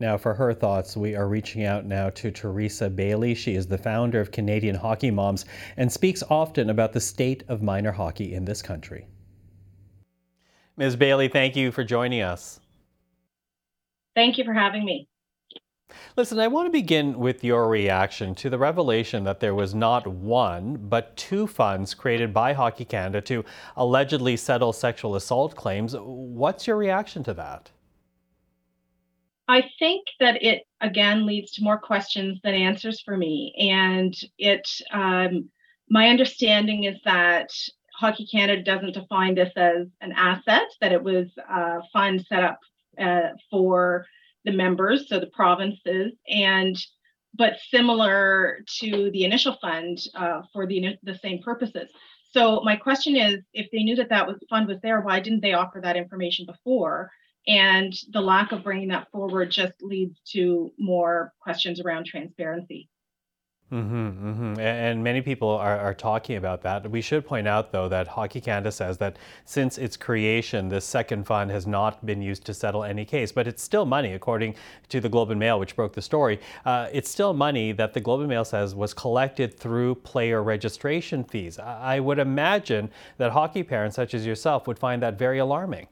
Now, 0.00 0.16
for 0.16 0.34
her 0.34 0.52
thoughts, 0.52 0.96
we 0.96 1.14
are 1.14 1.28
reaching 1.28 1.64
out 1.64 1.84
now 1.84 2.10
to 2.10 2.30
Teresa 2.30 2.90
Bailey. 2.90 3.34
She 3.34 3.54
is 3.54 3.66
the 3.66 3.78
founder 3.78 4.20
of 4.20 4.32
Canadian 4.32 4.74
Hockey 4.74 5.10
Moms 5.10 5.44
and 5.76 5.90
speaks 5.90 6.22
often 6.28 6.68
about 6.68 6.92
the 6.92 7.00
state 7.00 7.44
of 7.48 7.62
minor 7.62 7.92
hockey 7.92 8.34
in 8.34 8.44
this 8.44 8.60
country. 8.60 9.06
Ms. 10.76 10.96
Bailey, 10.96 11.28
thank 11.28 11.54
you 11.54 11.70
for 11.70 11.84
joining 11.84 12.22
us. 12.22 12.58
Thank 14.16 14.36
you 14.38 14.44
for 14.44 14.52
having 14.52 14.84
me. 14.84 15.08
Listen, 16.16 16.38
I 16.38 16.46
want 16.46 16.66
to 16.66 16.70
begin 16.70 17.18
with 17.18 17.42
your 17.42 17.68
reaction 17.68 18.36
to 18.36 18.48
the 18.48 18.58
revelation 18.58 19.24
that 19.24 19.40
there 19.40 19.54
was 19.54 19.74
not 19.74 20.06
one, 20.06 20.76
but 20.76 21.16
two 21.16 21.48
funds 21.48 21.92
created 21.92 22.32
by 22.32 22.52
Hockey 22.52 22.84
Canada 22.84 23.20
to 23.22 23.44
allegedly 23.76 24.36
settle 24.36 24.72
sexual 24.72 25.16
assault 25.16 25.56
claims. 25.56 25.96
What's 25.98 26.68
your 26.68 26.76
reaction 26.76 27.24
to 27.24 27.34
that? 27.34 27.72
I 29.48 29.68
think 29.80 30.06
that 30.20 30.40
it 30.40 30.62
again 30.80 31.26
leads 31.26 31.50
to 31.52 31.64
more 31.64 31.78
questions 31.78 32.38
than 32.44 32.54
answers 32.54 33.00
for 33.00 33.16
me. 33.16 33.52
And 33.58 34.14
it, 34.38 34.68
um, 34.92 35.50
my 35.90 36.08
understanding 36.08 36.84
is 36.84 36.96
that 37.04 37.48
Hockey 37.92 38.26
Canada 38.30 38.62
doesn't 38.62 38.94
define 38.94 39.34
this 39.34 39.52
as 39.56 39.88
an 40.00 40.12
asset, 40.12 40.68
that 40.80 40.92
it 40.92 41.02
was 41.02 41.26
a 41.50 41.80
fund 41.92 42.24
set 42.28 42.44
up 42.44 42.60
uh, 43.00 43.30
for 43.50 44.06
the 44.44 44.52
members, 44.52 45.08
so 45.08 45.18
the 45.20 45.26
provinces, 45.28 46.12
and 46.28 46.76
but 47.36 47.54
similar 47.70 48.60
to 48.80 49.10
the 49.10 49.24
initial 49.24 49.56
fund 49.60 49.98
uh, 50.14 50.42
for 50.52 50.66
the 50.66 50.96
the 51.02 51.18
same 51.18 51.42
purposes. 51.42 51.88
So 52.32 52.60
my 52.64 52.76
question 52.76 53.16
is, 53.16 53.40
if 53.52 53.70
they 53.70 53.84
knew 53.84 53.96
that 53.96 54.08
that 54.10 54.26
was 54.26 54.36
fund 54.50 54.66
was 54.66 54.78
there, 54.82 55.00
why 55.00 55.20
didn't 55.20 55.40
they 55.40 55.52
offer 55.52 55.80
that 55.80 55.96
information 55.96 56.46
before? 56.46 57.10
And 57.46 57.92
the 58.12 58.20
lack 58.20 58.52
of 58.52 58.64
bringing 58.64 58.88
that 58.88 59.10
forward 59.12 59.50
just 59.50 59.74
leads 59.80 60.18
to 60.32 60.72
more 60.78 61.32
questions 61.40 61.80
around 61.80 62.06
transparency. 62.06 62.88
Mm-hmm, 63.74 64.28
mm-hmm. 64.28 64.60
And 64.60 65.02
many 65.02 65.20
people 65.20 65.48
are, 65.48 65.76
are, 65.80 65.94
talking 65.94 66.36
about 66.36 66.62
that. 66.62 66.88
We 66.88 67.00
should 67.00 67.26
point 67.26 67.48
out, 67.48 67.72
though, 67.72 67.88
that 67.88 68.06
Hockey 68.06 68.40
Canada 68.40 68.70
says 68.70 68.98
that 68.98 69.16
since 69.46 69.78
its 69.78 69.96
creation, 69.96 70.68
this 70.68 70.84
second 70.84 71.26
fund 71.26 71.50
has 71.50 71.66
not 71.66 72.06
been 72.06 72.22
used 72.22 72.44
to 72.46 72.54
settle 72.54 72.84
any 72.84 73.04
case. 73.04 73.32
But 73.32 73.48
it's 73.48 73.64
still 73.64 73.84
money, 73.84 74.12
according 74.12 74.54
to 74.90 75.00
the 75.00 75.08
Globe 75.08 75.32
and 75.32 75.40
Mail, 75.40 75.58
which 75.58 75.74
broke 75.74 75.92
the 75.92 76.02
story. 76.02 76.38
Uh, 76.64 76.88
it's 76.92 77.10
still 77.10 77.34
money 77.34 77.72
that 77.72 77.94
the 77.94 78.00
Globe 78.00 78.20
and 78.20 78.28
Mail 78.28 78.44
says 78.44 78.76
was 78.76 78.94
collected 78.94 79.58
through 79.58 79.96
player 79.96 80.40
registration 80.44 81.24
fees. 81.24 81.58
I 81.58 81.98
would 81.98 82.20
imagine 82.20 82.90
that 83.18 83.32
hockey 83.32 83.64
parents 83.64 83.96
such 83.96 84.14
as 84.14 84.24
yourself 84.24 84.68
would 84.68 84.78
find 84.78 85.02
that 85.02 85.18
very 85.18 85.38
alarming. 85.38 85.88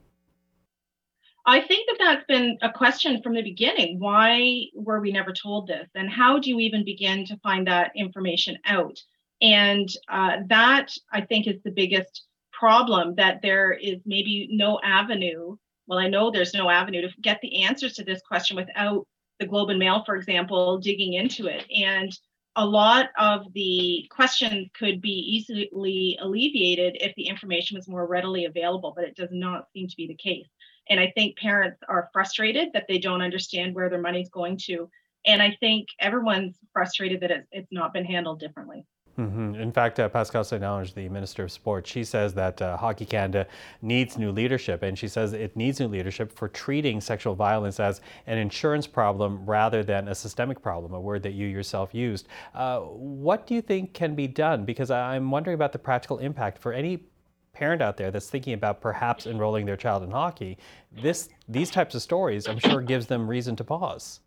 I 1.45 1.61
think 1.61 1.89
that 1.89 1.97
that's 1.99 2.27
been 2.27 2.57
a 2.63 2.71
question 2.71 3.21
from 3.21 3.35
the 3.35 3.43
beginning. 3.43 3.99
Why 3.99 4.67
were 4.75 5.01
we 5.01 5.11
never 5.11 5.33
told 5.33 5.67
this? 5.67 5.89
And 5.95 6.09
how 6.09 6.39
do 6.39 6.49
you 6.49 6.61
even 6.61 6.85
begin 6.85 7.25
to 7.27 7.37
find 7.39 7.67
that 7.67 7.91
information 7.97 8.59
out? 8.65 8.97
And 9.41 9.89
uh, 10.09 10.37
that, 10.49 10.93
I 11.13 11.23
think, 11.23 11.49
is 11.49 11.61
the 11.65 11.73
biggest 11.73 12.27
problem 12.53 13.17
that 13.17 13.43
there 13.43 13.73
is 13.73 13.99
maybe 14.07 14.49
no 14.53 14.79
avenue. 14.85 15.57
Well, 15.89 15.99
I 15.99 16.07
know 16.07 16.31
there's 16.31 16.55
no 16.55 16.71
avenue 16.71 17.03
to 17.03 17.21
get 17.21 17.41
the 17.43 17.65
answers 17.65 17.95
to 17.95 18.05
this 18.05 18.23
question 18.23 18.57
without 18.57 19.05
the 19.41 19.47
Globe 19.47 19.71
and 19.71 19.81
Mail, 19.81 20.05
for 20.07 20.15
example, 20.15 20.79
digging 20.79 21.15
into 21.15 21.49
it. 21.49 21.67
And 21.77 22.17
a 22.55 22.65
lot 22.65 23.09
of 23.19 23.53
the 23.55 24.07
questions 24.11 24.69
could 24.79 25.01
be 25.01 25.11
easily 25.11 26.17
alleviated 26.21 26.99
if 27.01 27.15
the 27.17 27.27
information 27.27 27.77
was 27.77 27.89
more 27.89 28.07
readily 28.07 28.45
available, 28.45 28.93
but 28.95 29.05
it 29.05 29.17
does 29.17 29.31
not 29.33 29.67
seem 29.73 29.89
to 29.89 29.97
be 29.97 30.07
the 30.07 30.15
case. 30.15 30.47
And 30.89 30.99
I 31.01 31.13
think 31.17 31.37
parents 31.39 31.81
are 31.89 32.09
frustrated 32.13 32.69
that 32.75 32.87
they 32.89 32.99
don't 32.99 33.23
understand 33.23 33.75
where 33.75 33.89
their 33.89 34.01
money's 34.01 34.29
going 34.31 34.59
to. 34.65 34.89
And 35.25 35.41
I 35.41 35.57
think 35.61 35.89
everyone's 36.01 36.57
frustrated 36.73 37.21
that 37.21 37.31
it's, 37.31 37.49
it's 37.53 37.73
not 37.73 37.93
been 37.93 38.05
handled 38.05 38.41
differently. 38.41 38.85
Mm-hmm. 39.19 39.57
In 39.57 39.73
fact, 39.73 40.01
uh, 40.01 40.09
Pascale 40.09 40.45
St. 40.45 40.95
the 40.95 41.09
Minister 41.09 41.45
of 41.45 41.53
Sport, 41.53 41.87
she 41.87 42.03
says 42.03 42.33
that 42.35 42.63
uh, 42.63 42.79
Hockey 42.79 43.05
Canada 43.05 43.47
needs 43.83 44.17
new 44.17 44.33
leadership, 44.33 44.83
and 44.83 44.99
she 44.99 45.07
says 45.07 45.35
it 45.35 45.55
needs 45.55 45.81
new 45.81 45.89
leadership 45.89 46.33
for 46.33 46.49
treating 46.49 47.01
sexual 47.01 47.35
violence 47.35 47.79
as 47.79 48.01
an 48.27 48.39
insurance 48.39 48.87
problem 48.87 49.45
rather 49.45 49.83
than 49.83 50.09
a 50.09 50.15
systemic 50.15 50.63
problem, 50.63 50.95
a 50.95 51.01
word 51.01 51.23
that 51.25 51.33
you 51.33 51.47
yourself 51.47 51.95
used. 51.95 52.27
Uh, 52.55 52.81
what 52.81 53.47
do 53.47 53.55
you 53.55 53.61
think 53.61 53.93
can 53.93 54.15
be 54.15 54.27
done? 54.27 54.65
Because 54.65 54.91
I'm 54.91 55.31
wondering 55.31 55.55
about 55.55 55.73
the 55.73 55.79
practical 55.79 56.19
impact 56.19 56.57
for 56.57 56.73
any 56.73 57.05
parent 57.53 57.83
out 57.83 57.97
there 57.97 58.11
that's 58.11 58.31
thinking 58.31 58.55
about 58.55 58.81
perhaps 58.81 59.27
enrolling 59.27 59.67
their 59.67 59.77
child 59.77 60.03
in 60.03 60.11
hockey. 60.11 60.59
This, 60.91 61.29
these 61.49 61.71
types 61.71 61.95
of 61.95 62.03
stories, 62.03 62.49
I'm 62.49 62.59
sure, 62.59 62.81
gives 62.81 63.07
them 63.07 63.29
reason 63.29 63.57
to 63.57 63.65
pause. 63.65 64.21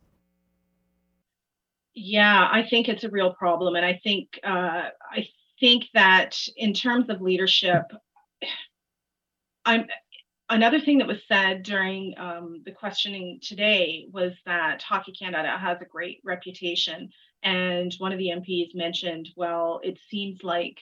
Yeah, 1.96 2.50
I 2.52 2.64
think 2.70 2.90
it's 2.90 3.06
a 3.06 3.10
real 3.10 3.34
problem, 3.34 3.76
and 3.76 3.86
I 3.86 4.00
think 4.04 4.38
uh, 4.44 4.90
I 5.12 5.30
think 5.62 5.86
that 5.94 6.38
in 6.58 6.74
terms 6.74 7.10
of 7.10 7.22
leadership, 7.22 7.84
I'm 9.64 9.86
another 10.50 10.82
thing 10.82 10.98
that 10.98 11.08
was 11.08 11.20
said 11.30 11.64
during 11.64 12.14
um, 12.18 12.62
the 12.66 12.72
questioning 12.74 13.40
today 13.42 14.08
was 14.12 14.34
that 14.46 14.82
Hockey 14.82 15.14
Canada 15.14 15.58
has 15.58 15.78
a 15.82 15.86
great 15.86 16.20
reputation, 16.26 17.10
and 17.44 17.96
one 17.98 18.12
of 18.12 18.20
the 18.20 18.28
MPs 18.28 18.76
mentioned, 18.76 19.30
well, 19.38 19.80
it 19.82 19.98
seems 20.12 20.44
like 20.44 20.78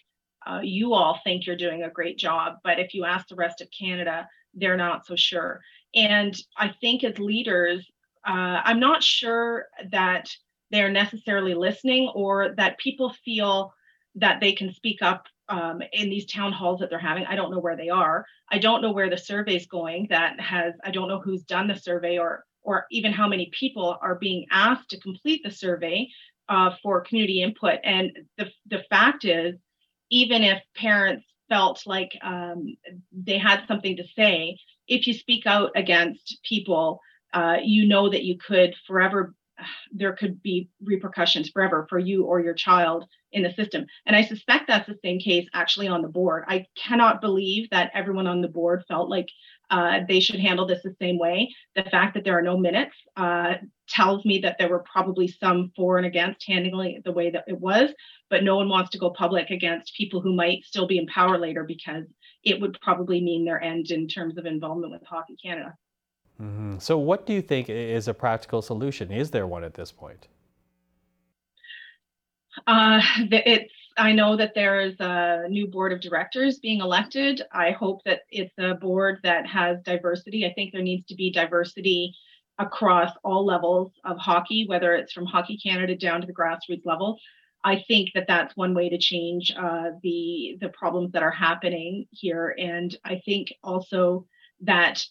uh, 0.45 0.60
you 0.63 0.93
all 0.93 1.19
think 1.23 1.45
you're 1.45 1.56
doing 1.56 1.84
a 1.84 1.89
great 1.89 2.17
job, 2.17 2.58
but 2.63 2.79
if 2.79 2.93
you 2.93 3.06
ask 3.06 3.27
the 3.27 3.36
rest 3.36 3.62
of 3.62 3.67
Canada, 3.77 4.27
they're 4.53 4.77
not 4.77 5.06
so 5.06 5.15
sure. 5.15 5.62
And 5.95 6.36
I 6.58 6.73
think 6.82 7.03
as 7.03 7.19
leaders, 7.19 7.89
uh, 8.27 8.62
I'm 8.63 8.79
not 8.79 9.03
sure 9.03 9.67
that 9.91 10.29
they're 10.71 10.91
necessarily 10.91 11.53
listening 11.53 12.10
or 12.15 12.53
that 12.58 12.79
people 12.79 13.13
feel 13.23 13.73
that 14.15 14.39
they 14.39 14.53
can 14.53 14.73
speak 14.73 15.01
up 15.01 15.27
um, 15.49 15.82
in 15.91 16.10
these 16.10 16.25
town 16.25 16.51
halls 16.51 16.79
that 16.79 16.89
they're 16.89 16.99
having. 16.99 17.25
I 17.25 17.36
don't 17.36 17.51
know 17.51 17.60
where 17.60 17.75
they 17.75 17.89
are. 17.89 18.25
I 18.51 18.58
don't 18.58 18.82
know 18.82 18.91
where 18.91 19.10
the 19.10 19.17
survey's 19.17 19.67
going. 19.67 20.08
That 20.10 20.39
has 20.39 20.73
I 20.84 20.91
don't 20.91 21.08
know 21.08 21.19
who's 21.19 21.43
done 21.43 21.67
the 21.67 21.75
survey 21.75 22.17
or 22.17 22.45
or 22.62 22.86
even 22.91 23.12
how 23.12 23.27
many 23.27 23.51
people 23.58 23.97
are 24.01 24.15
being 24.15 24.45
asked 24.51 24.89
to 24.89 24.99
complete 24.99 25.41
the 25.43 25.51
survey 25.51 26.08
uh, 26.49 26.75
for 26.82 27.01
community 27.01 27.41
input. 27.41 27.79
And 27.84 28.12
the 28.38 28.51
the 28.67 28.84
fact 28.89 29.25
is, 29.25 29.56
even 30.13 30.43
if 30.43 30.62
parents 30.76 31.26
felt 31.49 31.82
like 31.88 32.12
um, 32.21 32.78
they 33.12 33.39
had 33.39 33.63
something 33.67 33.97
to 33.97 34.04
say, 34.15 34.56
if 34.88 35.08
you 35.08 35.13
speak 35.13 35.47
out 35.47 35.71
against 35.76 36.38
people, 36.47 36.99
uh, 37.34 37.58
you 37.63 37.88
know 37.88 38.08
that 38.10 38.23
you 38.23 38.38
could 38.38 38.76
forever 38.86 39.34
there 39.91 40.13
could 40.13 40.41
be 40.41 40.69
repercussions 40.84 41.49
forever 41.49 41.86
for 41.89 41.99
you 41.99 42.26
or 42.26 42.39
your 42.39 42.54
child 42.54 43.06
in 43.32 43.43
the 43.43 43.54
system. 43.54 43.86
And 44.06 44.15
I 44.15 44.23
suspect 44.23 44.67
that's 44.67 44.88
the 44.88 44.99
same 45.04 45.19
case 45.19 45.47
actually 45.54 45.88
on 45.88 46.02
the 46.02 46.08
board. 46.08 46.45
I 46.47 46.65
cannot 46.78 47.21
believe 47.21 47.69
that 47.71 47.91
everyone 47.93 48.28
on 48.28 48.41
the 48.41 48.47
board 48.47 48.84
felt 48.88 49.10
like 49.10 49.30
uh, 49.69 50.02
they 50.08 50.19
should 50.19 50.39
handle 50.39 50.67
this 50.67 50.84
the 50.84 50.95
same 51.02 51.17
way. 51.17 51.54
The 51.76 51.84
fact 51.84 52.13
that 52.13 52.23
there 52.23 52.38
are 52.38 52.43
no 52.43 52.58
minutes 52.58 52.95
uh, 53.17 53.56
tells 53.89 54.23
me 54.23 54.39
that 54.39 54.58
there 54.60 54.69
were 54.69 54.84
probably 54.91 55.28
some 55.28 55.71
for 55.76 55.97
and 55.97 56.06
against 56.06 56.45
handling 56.47 56.97
it 56.97 57.04
the 57.04 57.12
way 57.12 57.32
that 57.32 57.45
it 57.47 57.60
was, 57.60 57.89
but 58.30 58.43
no 58.43 58.56
one 58.56 58.69
wants 58.69 58.91
to 58.91 58.99
go 58.99 59.10
public 59.10 59.49
against 59.49 59.95
people 59.95 60.21
who 60.21 60.36
might 60.36 60.63
still 60.63 60.86
be 60.86 60.99
in 60.99 61.08
power 61.08 61.39
later 61.39 61.63
because 61.63 62.06
it 62.43 62.62
would 62.62 62.78
probably 62.82 63.21
mean 63.21 63.45
their 63.45 63.62
end 63.62 63.89
in 63.89 64.08
terms 64.08 64.38
of 64.38 64.45
involvement 64.45 64.91
with 64.91 65.04
Hockey 65.06 65.38
Canada. 65.43 65.73
Mm-hmm. 66.41 66.79
So, 66.79 66.97
what 66.97 67.25
do 67.25 67.33
you 67.33 67.41
think 67.41 67.69
is 67.69 68.07
a 68.07 68.13
practical 68.13 68.61
solution? 68.61 69.11
Is 69.11 69.31
there 69.31 69.47
one 69.47 69.63
at 69.63 69.73
this 69.73 69.91
point? 69.91 70.27
Uh, 72.67 73.01
it's. 73.31 73.71
I 73.95 74.11
know 74.11 74.35
that 74.37 74.55
there 74.55 74.81
is 74.81 74.95
a 74.99 75.45
new 75.49 75.67
board 75.67 75.93
of 75.93 76.01
directors 76.01 76.57
being 76.57 76.81
elected. 76.81 77.43
I 77.51 77.69
hope 77.71 78.03
that 78.05 78.21
it's 78.31 78.53
a 78.57 78.73
board 78.73 79.19
that 79.21 79.45
has 79.45 79.77
diversity. 79.83 80.47
I 80.47 80.53
think 80.53 80.71
there 80.71 80.81
needs 80.81 81.05
to 81.07 81.15
be 81.15 81.31
diversity 81.31 82.15
across 82.57 83.11
all 83.23 83.45
levels 83.45 83.91
of 84.03 84.17
hockey, 84.17 84.65
whether 84.67 84.95
it's 84.95 85.13
from 85.13 85.27
Hockey 85.27 85.57
Canada 85.57 85.95
down 85.95 86.21
to 86.21 86.27
the 86.27 86.33
grassroots 86.33 86.85
level. 86.85 87.19
I 87.63 87.83
think 87.87 88.09
that 88.13 88.25
that's 88.27 88.57
one 88.57 88.73
way 88.73 88.89
to 88.89 88.97
change 88.97 89.53
uh, 89.57 89.91
the 90.01 90.57
the 90.59 90.69
problems 90.69 91.11
that 91.13 91.23
are 91.23 91.31
happening 91.31 92.07
here, 92.11 92.55
and 92.57 92.95
I 93.05 93.21
think 93.25 93.53
also 93.63 94.25
that 94.61 95.05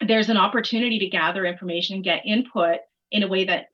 there's 0.00 0.28
an 0.28 0.36
opportunity 0.36 0.98
to 0.98 1.08
gather 1.08 1.44
information 1.44 2.02
get 2.02 2.26
input 2.26 2.78
in 3.10 3.22
a 3.22 3.28
way 3.28 3.44
that 3.44 3.66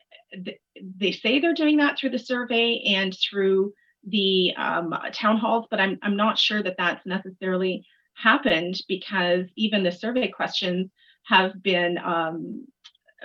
th- 0.44 0.59
they 0.96 1.12
say 1.12 1.38
they're 1.38 1.54
doing 1.54 1.78
that 1.78 1.98
through 1.98 2.11
the 2.11 2.18
survey 2.18 2.83
and 2.87 3.16
through 3.16 3.72
the 4.06 4.54
um, 4.56 4.94
town 5.12 5.37
halls, 5.37 5.66
but 5.70 5.80
I'm, 5.80 5.98
I'm 6.02 6.16
not 6.16 6.38
sure 6.38 6.62
that 6.62 6.76
that's 6.78 7.04
necessarily 7.04 7.85
happened 8.14 8.80
because 8.88 9.46
even 9.56 9.83
the 9.83 9.92
survey 9.92 10.28
questions 10.28 10.90
have 11.24 11.62
been 11.62 11.98
um, 11.98 12.66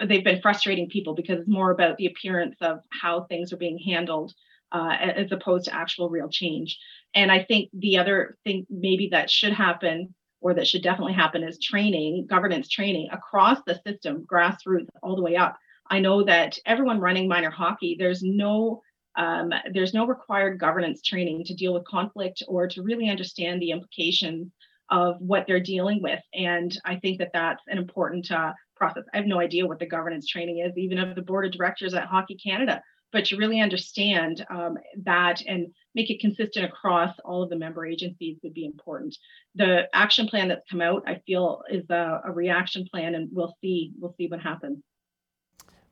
they've 0.06 0.24
been 0.24 0.42
frustrating 0.42 0.90
people 0.90 1.16
because 1.16 1.40
it's 1.40 1.50
more 1.50 1.72
about 1.72 1.98
the 1.98 2.08
appearance 2.08 2.56
of 2.62 2.80
how 3.02 3.24
things 3.24 3.54
are 3.54 3.58
being 3.58 3.80
handled 3.80 4.34
uh, 4.72 4.96
as 5.00 5.32
opposed 5.32 5.66
to 5.66 5.74
actual 5.74 6.10
real 6.10 6.30
change. 6.30 6.78
And 7.14 7.32
I 7.32 7.44
think 7.44 7.70
the 7.74 7.98
other 7.98 8.38
thing 8.44 8.66
maybe 8.70 9.10
that 9.12 9.30
should 9.30 9.54
happen 9.54 10.14
or 10.46 10.54
that 10.54 10.68
should 10.68 10.84
definitely 10.84 11.14
happen 11.14 11.42
is 11.42 11.58
training, 11.58 12.28
governance 12.28 12.70
training 12.70 13.10
across 13.12 13.58
the 13.66 13.82
system, 13.84 14.28
grassroots 14.32 14.90
all 15.02 15.16
the 15.16 15.22
way 15.24 15.36
up. 15.36 15.58
I 15.90 16.00
know 16.00 16.24
that 16.24 16.60
everyone 16.68 17.00
running 17.00 17.28
minor 17.28 17.50
hockey, 17.50 17.96
there's 17.98 18.22
no 18.22 18.84
um, 19.18 19.52
there's 19.74 19.96
no 19.96 20.06
required 20.06 20.60
governance 20.60 21.02
training 21.02 21.46
to 21.46 21.56
deal 21.56 21.74
with 21.74 21.84
conflict 21.86 22.44
or 22.48 22.68
to 22.68 22.84
really 22.84 23.10
understand 23.10 23.60
the 23.60 23.72
implications 23.72 24.52
of 24.92 25.16
what 25.20 25.48
they're 25.48 25.60
dealing 25.60 26.00
with. 26.04 26.20
And 26.36 26.78
I 26.86 26.98
think 26.98 27.18
that 27.18 27.32
that's 27.34 27.64
an 27.68 27.80
important 27.80 28.30
uh, 28.30 28.54
process. 28.76 29.06
I 29.16 29.18
have 29.18 29.26
no 29.26 29.40
idea 29.40 29.66
what 29.66 29.80
the 29.80 29.88
governance 29.88 30.28
training 30.28 30.60
is, 30.60 30.78
even 30.78 31.00
of 31.00 31.16
the 31.16 31.24
board 31.24 31.48
of 31.48 31.54
directors 31.54 31.96
at 31.96 32.06
Hockey 32.06 32.36
Canada 32.36 32.84
but 33.16 33.24
to 33.24 33.38
really 33.38 33.62
understand 33.62 34.46
um, 34.50 34.78
that 35.06 35.42
and 35.48 35.68
make 35.96 36.10
it 36.10 36.20
consistent 36.20 36.66
across 36.66 37.16
all 37.24 37.42
of 37.42 37.50
the 37.50 37.56
member 37.56 37.86
agencies 37.86 38.38
would 38.44 38.54
be 38.54 38.66
important. 38.66 39.16
The 39.56 39.84
action 39.94 40.28
plan 40.28 40.50
that's 40.50 40.70
come 40.70 40.82
out, 40.82 41.04
I 41.08 41.22
feel, 41.26 41.62
is 41.72 41.90
a, 41.90 42.20
a 42.26 42.32
reaction 42.32 42.86
plan, 42.92 43.16
and 43.16 43.30
we'll 43.32 43.56
see. 43.62 43.94
We'll 43.98 44.14
see 44.18 44.28
what 44.28 44.42
happens. 44.42 44.80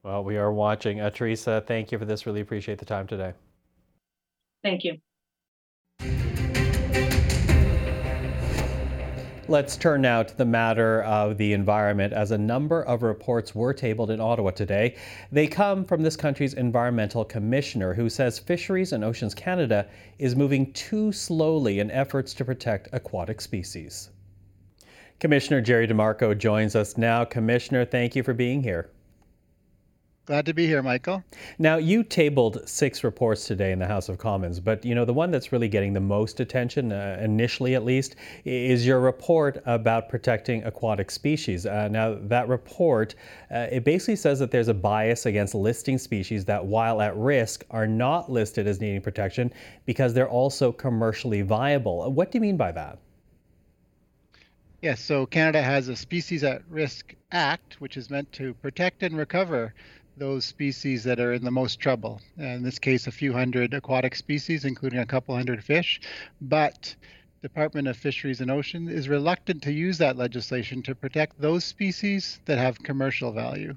Well, 0.03 0.25
we 0.25 0.35
are 0.35 0.51
watching. 0.51 0.99
Uh, 0.99 1.11
Teresa, 1.11 1.63
thank 1.65 1.93
you 1.93 1.97
for 1.97 2.03
this. 2.03 2.25
Really 2.25 2.41
appreciate 2.41 2.77
the 2.77 2.83
time 2.83 3.07
today. 3.07 3.31
Thank 4.61 4.83
you. 4.83 4.97
Let's 9.49 9.75
turn 9.75 10.01
now 10.01 10.23
to 10.23 10.37
the 10.37 10.45
matter 10.45 11.03
of 11.03 11.37
the 11.37 11.51
environment 11.51 12.13
as 12.13 12.31
a 12.31 12.37
number 12.37 12.81
of 12.83 13.03
reports 13.03 13.53
were 13.53 13.73
tabled 13.73 14.09
in 14.09 14.21
Ottawa 14.21 14.51
today. 14.51 14.95
They 15.33 15.47
come 15.47 15.83
from 15.83 16.01
this 16.01 16.15
country's 16.15 16.53
environmental 16.53 17.25
commissioner 17.25 17.93
who 17.93 18.09
says 18.09 18.39
Fisheries 18.39 18.93
and 18.93 19.03
Oceans 19.03 19.35
Canada 19.35 19.89
is 20.17 20.37
moving 20.37 20.71
too 20.71 21.11
slowly 21.11 21.79
in 21.79 21.91
efforts 21.91 22.33
to 22.35 22.45
protect 22.45 22.87
aquatic 22.93 23.41
species. 23.41 24.11
Commissioner 25.19 25.59
Jerry 25.59 25.89
DeMarco 25.89 26.37
joins 26.37 26.73
us 26.73 26.97
now. 26.97 27.25
Commissioner, 27.25 27.83
thank 27.83 28.15
you 28.15 28.23
for 28.23 28.33
being 28.33 28.63
here. 28.63 28.91
Glad 30.25 30.45
to 30.45 30.53
be 30.53 30.65
here, 30.67 30.81
Michael. 30.81 31.21
Now, 31.59 31.75
you 31.75 32.01
tabled 32.01 32.61
six 32.65 33.03
reports 33.03 33.45
today 33.45 33.73
in 33.73 33.79
the 33.79 33.87
House 33.87 34.07
of 34.07 34.17
Commons, 34.17 34.61
but 34.61 34.85
you 34.85 34.95
know 34.95 35.03
the 35.03 35.13
one 35.13 35.31
that's 35.31 35.51
really 35.51 35.67
getting 35.67 35.91
the 35.91 35.99
most 35.99 36.39
attention, 36.39 36.93
uh, 36.93 37.19
initially 37.21 37.75
at 37.75 37.83
least, 37.83 38.15
is 38.45 38.87
your 38.87 39.01
report 39.01 39.61
about 39.65 40.07
protecting 40.07 40.63
aquatic 40.63 41.11
species. 41.11 41.65
Uh, 41.65 41.89
now, 41.89 42.15
that 42.21 42.47
report 42.47 43.15
uh, 43.51 43.67
it 43.69 43.83
basically 43.83 44.15
says 44.15 44.39
that 44.39 44.49
there's 44.49 44.69
a 44.69 44.73
bias 44.73 45.25
against 45.25 45.55
listing 45.55 45.97
species 45.97 46.45
that, 46.45 46.63
while 46.63 47.01
at 47.01 47.13
risk, 47.17 47.65
are 47.69 47.85
not 47.85 48.31
listed 48.31 48.65
as 48.65 48.79
needing 48.79 49.01
protection 49.01 49.51
because 49.85 50.13
they're 50.13 50.29
also 50.29 50.71
commercially 50.71 51.41
viable. 51.41 52.09
What 52.13 52.31
do 52.31 52.37
you 52.37 52.41
mean 52.41 52.55
by 52.55 52.71
that? 52.71 52.97
Yes, 54.81 55.01
so 55.01 55.25
Canada 55.25 55.61
has 55.61 55.89
a 55.89 55.95
Species 55.95 56.43
at 56.43 56.61
Risk 56.69 57.13
Act, 57.31 57.79
which 57.79 57.97
is 57.97 58.09
meant 58.09 58.31
to 58.33 58.53
protect 58.55 59.03
and 59.03 59.17
recover 59.17 59.73
those 60.17 60.45
species 60.45 61.03
that 61.03 61.19
are 61.19 61.33
in 61.33 61.43
the 61.43 61.51
most 61.51 61.79
trouble. 61.79 62.21
In 62.37 62.63
this 62.63 62.79
case, 62.79 63.07
a 63.07 63.11
few 63.11 63.33
hundred 63.33 63.73
aquatic 63.73 64.15
species, 64.15 64.65
including 64.65 64.99
a 64.99 65.05
couple 65.05 65.35
hundred 65.35 65.63
fish. 65.63 66.01
But 66.41 66.95
Department 67.41 67.87
of 67.87 67.97
Fisheries 67.97 68.39
and 68.39 68.49
Ocean 68.49 68.87
is 68.87 69.09
reluctant 69.09 69.61
to 69.63 69.71
use 69.71 69.97
that 69.97 70.15
legislation 70.15 70.81
to 70.83 70.95
protect 70.95 71.39
those 71.41 71.65
species 71.65 72.39
that 72.45 72.57
have 72.57 72.77
commercial 72.83 73.31
value. 73.31 73.75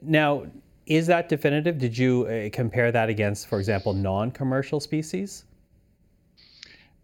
Now, 0.00 0.46
is 0.86 1.06
that 1.08 1.28
definitive? 1.28 1.78
Did 1.78 1.96
you 1.96 2.26
uh, 2.26 2.50
compare 2.50 2.92
that 2.92 3.08
against, 3.08 3.48
for 3.48 3.58
example, 3.58 3.92
non 3.92 4.30
commercial 4.30 4.80
species? 4.80 5.44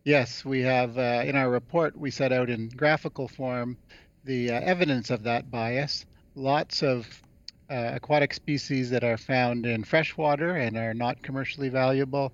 Yes, 0.04 0.44
we 0.44 0.62
have 0.62 0.96
uh, 0.96 1.22
in 1.26 1.36
our 1.36 1.50
report, 1.50 1.96
we 1.98 2.10
set 2.10 2.32
out 2.32 2.48
in 2.48 2.68
graphical 2.68 3.28
form 3.28 3.76
the 4.24 4.50
uh, 4.50 4.60
evidence 4.60 5.10
of 5.10 5.22
that 5.24 5.50
bias. 5.50 6.06
Lots 6.34 6.82
of 6.82 7.22
uh, 7.70 7.92
aquatic 7.94 8.34
species 8.34 8.90
that 8.90 9.04
are 9.04 9.16
found 9.16 9.64
in 9.64 9.84
freshwater 9.84 10.56
and 10.56 10.76
are 10.76 10.94
not 10.94 11.22
commercially 11.22 11.68
valuable. 11.68 12.32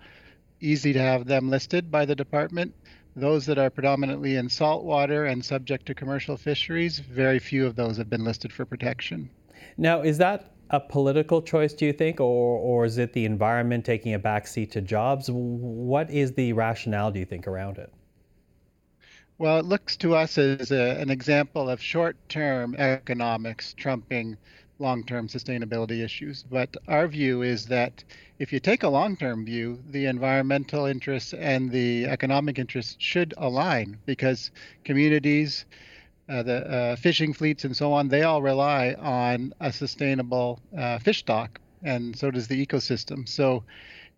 easy 0.60 0.92
to 0.92 1.00
have 1.00 1.26
them 1.26 1.50
listed 1.50 1.90
by 1.90 2.04
the 2.04 2.14
department. 2.14 2.74
Those 3.14 3.46
that 3.46 3.58
are 3.58 3.70
predominantly 3.70 4.36
in 4.36 4.48
saltwater 4.48 5.26
and 5.26 5.44
subject 5.44 5.86
to 5.86 5.94
commercial 5.94 6.36
fisheries, 6.36 6.98
very 6.98 7.38
few 7.38 7.66
of 7.66 7.76
those 7.76 7.96
have 7.96 8.10
been 8.10 8.24
listed 8.24 8.52
for 8.52 8.64
protection. 8.64 9.30
Now, 9.78 10.02
is 10.02 10.18
that 10.18 10.52
a 10.70 10.80
political 10.80 11.40
choice, 11.40 11.72
do 11.72 11.86
you 11.86 11.92
think, 11.92 12.20
or, 12.20 12.58
or 12.58 12.84
is 12.84 12.98
it 12.98 13.12
the 13.12 13.24
environment 13.24 13.84
taking 13.84 14.14
a 14.14 14.18
backseat 14.18 14.70
to 14.72 14.80
jobs? 14.80 15.30
What 15.30 16.10
is 16.10 16.32
the 16.32 16.52
rationale, 16.52 17.10
do 17.10 17.18
you 17.18 17.24
think, 17.24 17.46
around 17.46 17.78
it? 17.78 17.92
Well, 19.38 19.58
it 19.58 19.66
looks 19.66 19.96
to 19.98 20.14
us 20.14 20.38
as 20.38 20.72
a, 20.72 20.98
an 20.98 21.10
example 21.10 21.68
of 21.68 21.80
short 21.80 22.16
term 22.28 22.74
economics 22.76 23.74
trumping 23.74 24.36
long 24.78 25.04
term 25.04 25.28
sustainability 25.28 26.04
issues. 26.04 26.42
But 26.42 26.76
our 26.88 27.08
view 27.08 27.42
is 27.42 27.66
that 27.66 28.04
if 28.38 28.52
you 28.52 28.60
take 28.60 28.82
a 28.82 28.88
long 28.88 29.16
term 29.16 29.44
view, 29.44 29.82
the 29.88 30.06
environmental 30.06 30.86
interests 30.86 31.32
and 31.32 31.70
the 31.70 32.06
economic 32.06 32.58
interests 32.58 32.96
should 32.98 33.34
align 33.36 33.98
because 34.06 34.50
communities, 34.84 35.64
uh, 36.28 36.42
the 36.42 36.70
uh, 36.70 36.96
fishing 36.96 37.32
fleets, 37.32 37.64
and 37.64 37.76
so 37.76 37.92
on, 37.92 38.08
they 38.08 38.22
all 38.22 38.42
rely 38.42 38.94
on 38.98 39.54
a 39.60 39.72
sustainable 39.72 40.60
uh, 40.76 40.98
fish 40.98 41.20
stock, 41.20 41.60
and 41.82 42.16
so 42.16 42.30
does 42.30 42.48
the 42.48 42.66
ecosystem. 42.66 43.28
So 43.28 43.64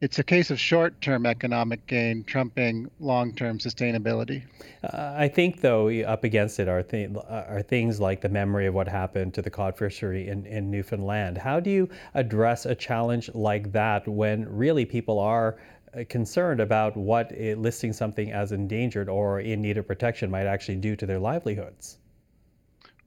it's 0.00 0.18
a 0.20 0.22
case 0.22 0.50
of 0.50 0.60
short-term 0.60 1.26
economic 1.26 1.84
gain 1.88 2.22
trumping 2.22 2.88
long-term 3.00 3.58
sustainability. 3.58 4.44
Uh, 4.84 5.14
I 5.16 5.26
think, 5.26 5.60
though, 5.60 5.88
up 6.02 6.22
against 6.22 6.60
it 6.60 6.68
are, 6.68 6.84
th- 6.84 7.10
are 7.28 7.62
things 7.62 7.98
like 7.98 8.20
the 8.20 8.28
memory 8.28 8.66
of 8.66 8.74
what 8.74 8.86
happened 8.86 9.34
to 9.34 9.42
the 9.42 9.50
cod 9.50 9.76
fishery 9.76 10.28
in, 10.28 10.46
in 10.46 10.70
Newfoundland. 10.70 11.36
How 11.36 11.58
do 11.58 11.70
you 11.70 11.88
address 12.14 12.64
a 12.64 12.76
challenge 12.76 13.28
like 13.34 13.72
that 13.72 14.06
when 14.06 14.48
really 14.48 14.84
people 14.84 15.18
are 15.18 15.58
uh, 15.94 16.04
concerned 16.08 16.60
about 16.60 16.96
what 16.96 17.32
listing 17.36 17.92
something 17.92 18.30
as 18.30 18.52
endangered 18.52 19.08
or 19.08 19.40
in 19.40 19.60
need 19.60 19.78
of 19.78 19.86
protection 19.86 20.30
might 20.30 20.46
actually 20.46 20.76
do 20.76 20.94
to 20.94 21.06
their 21.06 21.18
livelihoods? 21.18 21.98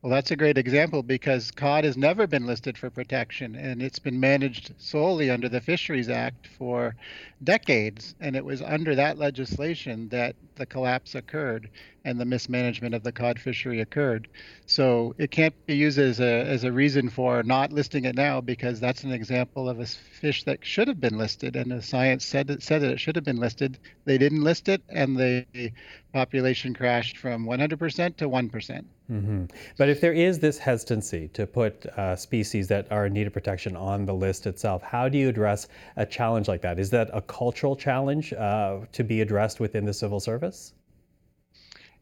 Well, 0.01 0.09
that's 0.11 0.31
a 0.31 0.35
great 0.35 0.57
example 0.57 1.03
because 1.03 1.51
cod 1.51 1.83
has 1.83 1.95
never 1.95 2.25
been 2.25 2.47
listed 2.47 2.75
for 2.75 2.89
protection 2.89 3.55
and 3.55 3.83
it's 3.83 3.99
been 3.99 4.19
managed 4.19 4.73
solely 4.79 5.29
under 5.29 5.47
the 5.47 5.61
Fisheries 5.61 6.09
Act 6.09 6.47
for 6.47 6.95
decades. 7.43 8.15
And 8.19 8.35
it 8.35 8.43
was 8.43 8.63
under 8.63 8.95
that 8.95 9.19
legislation 9.19 10.09
that 10.09 10.35
the 10.55 10.65
collapse 10.65 11.13
occurred 11.13 11.69
and 12.03 12.19
the 12.19 12.25
mismanagement 12.25 12.95
of 12.95 13.03
the 13.03 13.11
cod 13.11 13.39
fishery 13.39 13.79
occurred. 13.81 14.27
So 14.65 15.13
it 15.17 15.31
can't 15.31 15.53
be 15.67 15.75
used 15.75 15.99
as 15.99 16.19
a, 16.19 16.43
as 16.45 16.63
a 16.63 16.71
reason 16.71 17.09
for 17.09 17.43
not 17.43 17.71
listing 17.71 18.05
it 18.05 18.15
now 18.15 18.41
because 18.41 18.79
that's 18.79 19.03
an 19.03 19.11
example 19.11 19.69
of 19.69 19.79
a 19.79 19.85
fish 19.85 20.43
that 20.45 20.65
should 20.65 20.87
have 20.87 20.99
been 20.99 21.17
listed. 21.17 21.55
And 21.55 21.71
the 21.71 21.81
science 21.81 22.25
said, 22.25 22.49
it, 22.49 22.63
said 22.63 22.81
that 22.81 22.91
it 22.91 22.99
should 22.99 23.15
have 23.15 23.25
been 23.25 23.39
listed. 23.39 23.77
They 24.05 24.17
didn't 24.17 24.43
list 24.43 24.67
it 24.67 24.81
and 24.89 25.15
the 25.15 25.71
population 26.11 26.73
crashed 26.73 27.17
from 27.17 27.45
100% 27.45 28.17
to 28.17 28.29
one 28.29 28.49
mm-hmm. 28.49 29.45
But 29.77 29.89
if 29.89 30.01
there 30.01 30.13
is 30.13 30.39
this 30.39 30.57
hesitancy 30.57 31.27
to 31.29 31.45
put 31.45 31.85
uh, 31.85 32.15
species 32.15 32.67
that 32.69 32.91
are 32.91 33.05
in 33.05 33.13
need 33.13 33.27
of 33.27 33.33
protection 33.33 33.75
on 33.75 34.05
the 34.05 34.13
list 34.13 34.47
itself, 34.47 34.81
how 34.81 35.07
do 35.07 35.17
you 35.17 35.29
address 35.29 35.67
a 35.97 36.05
challenge 36.05 36.47
like 36.47 36.61
that? 36.61 36.79
Is 36.79 36.89
that 36.89 37.09
a 37.13 37.21
cultural 37.21 37.75
challenge 37.75 38.33
uh, 38.33 38.79
to 38.91 39.03
be 39.03 39.21
addressed 39.21 39.59
within 39.59 39.85
the 39.85 39.93
civil 39.93 40.19
service? 40.19 40.73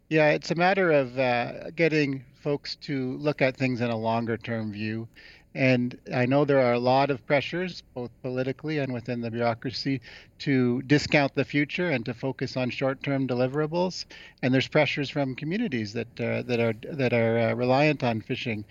Yeah, 0.09 0.29
it's 0.31 0.49
a 0.51 0.55
matter 0.55 0.91
of 0.91 1.17
uh, 1.19 1.69
getting 1.71 2.25
folks 2.41 2.75
to 2.77 3.15
look 3.17 3.41
at 3.41 3.55
things 3.57 3.79
in 3.81 3.89
a 3.91 3.97
longer 3.97 4.37
term 4.37 4.71
view. 4.71 5.07
And 5.55 5.99
I 6.13 6.25
know 6.25 6.45
there 6.45 6.61
are 6.61 6.73
a 6.73 6.79
lot 6.79 7.09
of 7.11 7.25
pressures, 7.25 7.81
both 7.93 8.11
politically 8.21 8.79
and 8.79 8.91
within 8.93 9.21
the 9.21 9.31
bureaucracy, 9.31 10.01
to 10.39 10.81
discount 10.83 11.33
the 11.35 11.45
future 11.45 11.89
and 11.89 12.05
to 12.05 12.13
focus 12.13 12.55
on 12.57 12.69
short-term 12.71 13.27
deliverables. 13.27 14.05
And 14.41 14.53
there's 14.53 14.67
pressures 14.67 15.09
from 15.09 15.35
communities 15.35 15.93
that 15.93 16.19
uh, 16.19 16.41
that 16.43 16.59
are 16.59 16.73
that 16.91 17.13
are 17.13 17.39
uh, 17.39 17.53
reliant 17.53 18.03
on 18.03 18.21
fishing 18.21 18.65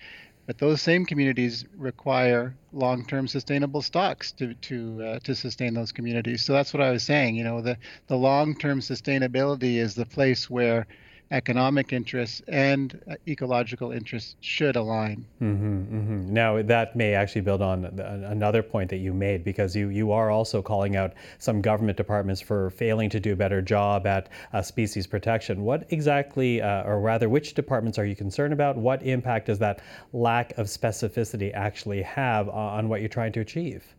but 0.47 0.57
those 0.57 0.81
same 0.81 1.05
communities 1.05 1.65
require 1.77 2.55
long-term 2.73 3.27
sustainable 3.27 3.81
stocks 3.83 4.31
to 4.33 4.53
to 4.55 5.03
uh, 5.03 5.19
to 5.19 5.35
sustain 5.35 5.73
those 5.75 5.91
communities. 5.91 6.43
So 6.43 6.53
that's 6.53 6.73
what 6.73 6.81
I 6.81 6.91
was 6.91 7.03
saying. 7.03 7.35
You 7.35 7.43
know, 7.43 7.61
the 7.61 7.77
the 8.07 8.17
long-term 8.17 8.79
sustainability 8.81 9.75
is 9.75 9.95
the 9.95 10.05
place 10.05 10.49
where 10.49 10.87
economic 11.31 11.93
interests 11.93 12.41
and 12.47 12.99
uh, 13.09 13.15
ecological 13.27 13.91
interests 13.91 14.35
should 14.41 14.75
align. 14.75 15.25
Mm-hmm, 15.41 15.97
mm-hmm. 15.97 16.33
Now, 16.33 16.61
that 16.61 16.95
may 16.95 17.13
actually 17.13 17.41
build 17.41 17.61
on 17.61 17.85
another 17.85 18.63
point 18.63 18.89
that 18.89 18.97
you 18.97 19.13
made 19.13 19.43
because 19.43 19.75
you, 19.75 19.89
you 19.89 20.11
are 20.11 20.31
also 20.31 20.61
calling 20.61 20.95
out 20.95 21.13
some 21.37 21.61
government 21.61 21.97
departments 21.97 22.41
for 22.41 22.69
failing 22.71 23.09
to 23.11 23.19
do 23.19 23.33
a 23.33 23.35
better 23.35 23.61
job 23.61 24.07
at 24.07 24.29
uh, 24.53 24.61
species 24.61 25.05
protection. 25.05 25.63
What 25.63 25.85
exactly, 25.89 26.61
uh, 26.61 26.83
or 26.83 26.99
rather, 26.99 27.29
which 27.29 27.53
departments 27.53 27.99
are 27.99 28.05
you 28.05 28.15
concerned 28.15 28.53
about? 28.53 28.77
What 28.77 29.03
impact 29.03 29.47
does 29.47 29.59
that 29.59 29.81
lack 30.13 30.57
of 30.57 30.67
specificity 30.67 31.53
actually 31.53 32.01
have 32.01 32.49
on 32.49 32.89
what 32.89 33.01
you're 33.01 33.09
trying 33.09 33.33
to 33.33 33.41
achieve? 33.41 33.95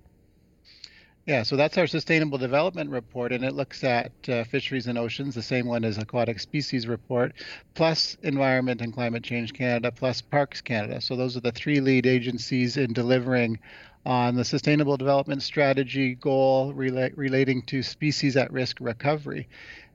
Yeah, 1.30 1.44
so 1.44 1.54
that's 1.54 1.78
our 1.78 1.86
sustainable 1.86 2.38
development 2.38 2.90
report, 2.90 3.30
and 3.30 3.44
it 3.44 3.54
looks 3.54 3.84
at 3.84 4.10
uh, 4.28 4.42
fisheries 4.42 4.88
and 4.88 4.98
oceans, 4.98 5.36
the 5.36 5.42
same 5.42 5.64
one 5.64 5.84
as 5.84 5.96
aquatic 5.96 6.40
species 6.40 6.88
report, 6.88 7.34
plus 7.74 8.16
Environment 8.24 8.80
and 8.80 8.92
Climate 8.92 9.22
Change 9.22 9.52
Canada, 9.52 9.92
plus 9.92 10.20
Parks 10.20 10.60
Canada. 10.60 11.00
So 11.00 11.14
those 11.14 11.36
are 11.36 11.40
the 11.40 11.52
three 11.52 11.78
lead 11.78 12.04
agencies 12.04 12.76
in 12.76 12.92
delivering 12.92 13.60
on 14.04 14.34
the 14.34 14.44
sustainable 14.44 14.96
development 14.96 15.44
strategy 15.44 16.16
goal 16.16 16.74
rela- 16.74 17.12
relating 17.14 17.62
to 17.66 17.80
species 17.84 18.36
at 18.36 18.52
risk 18.52 18.78
recovery. 18.80 19.48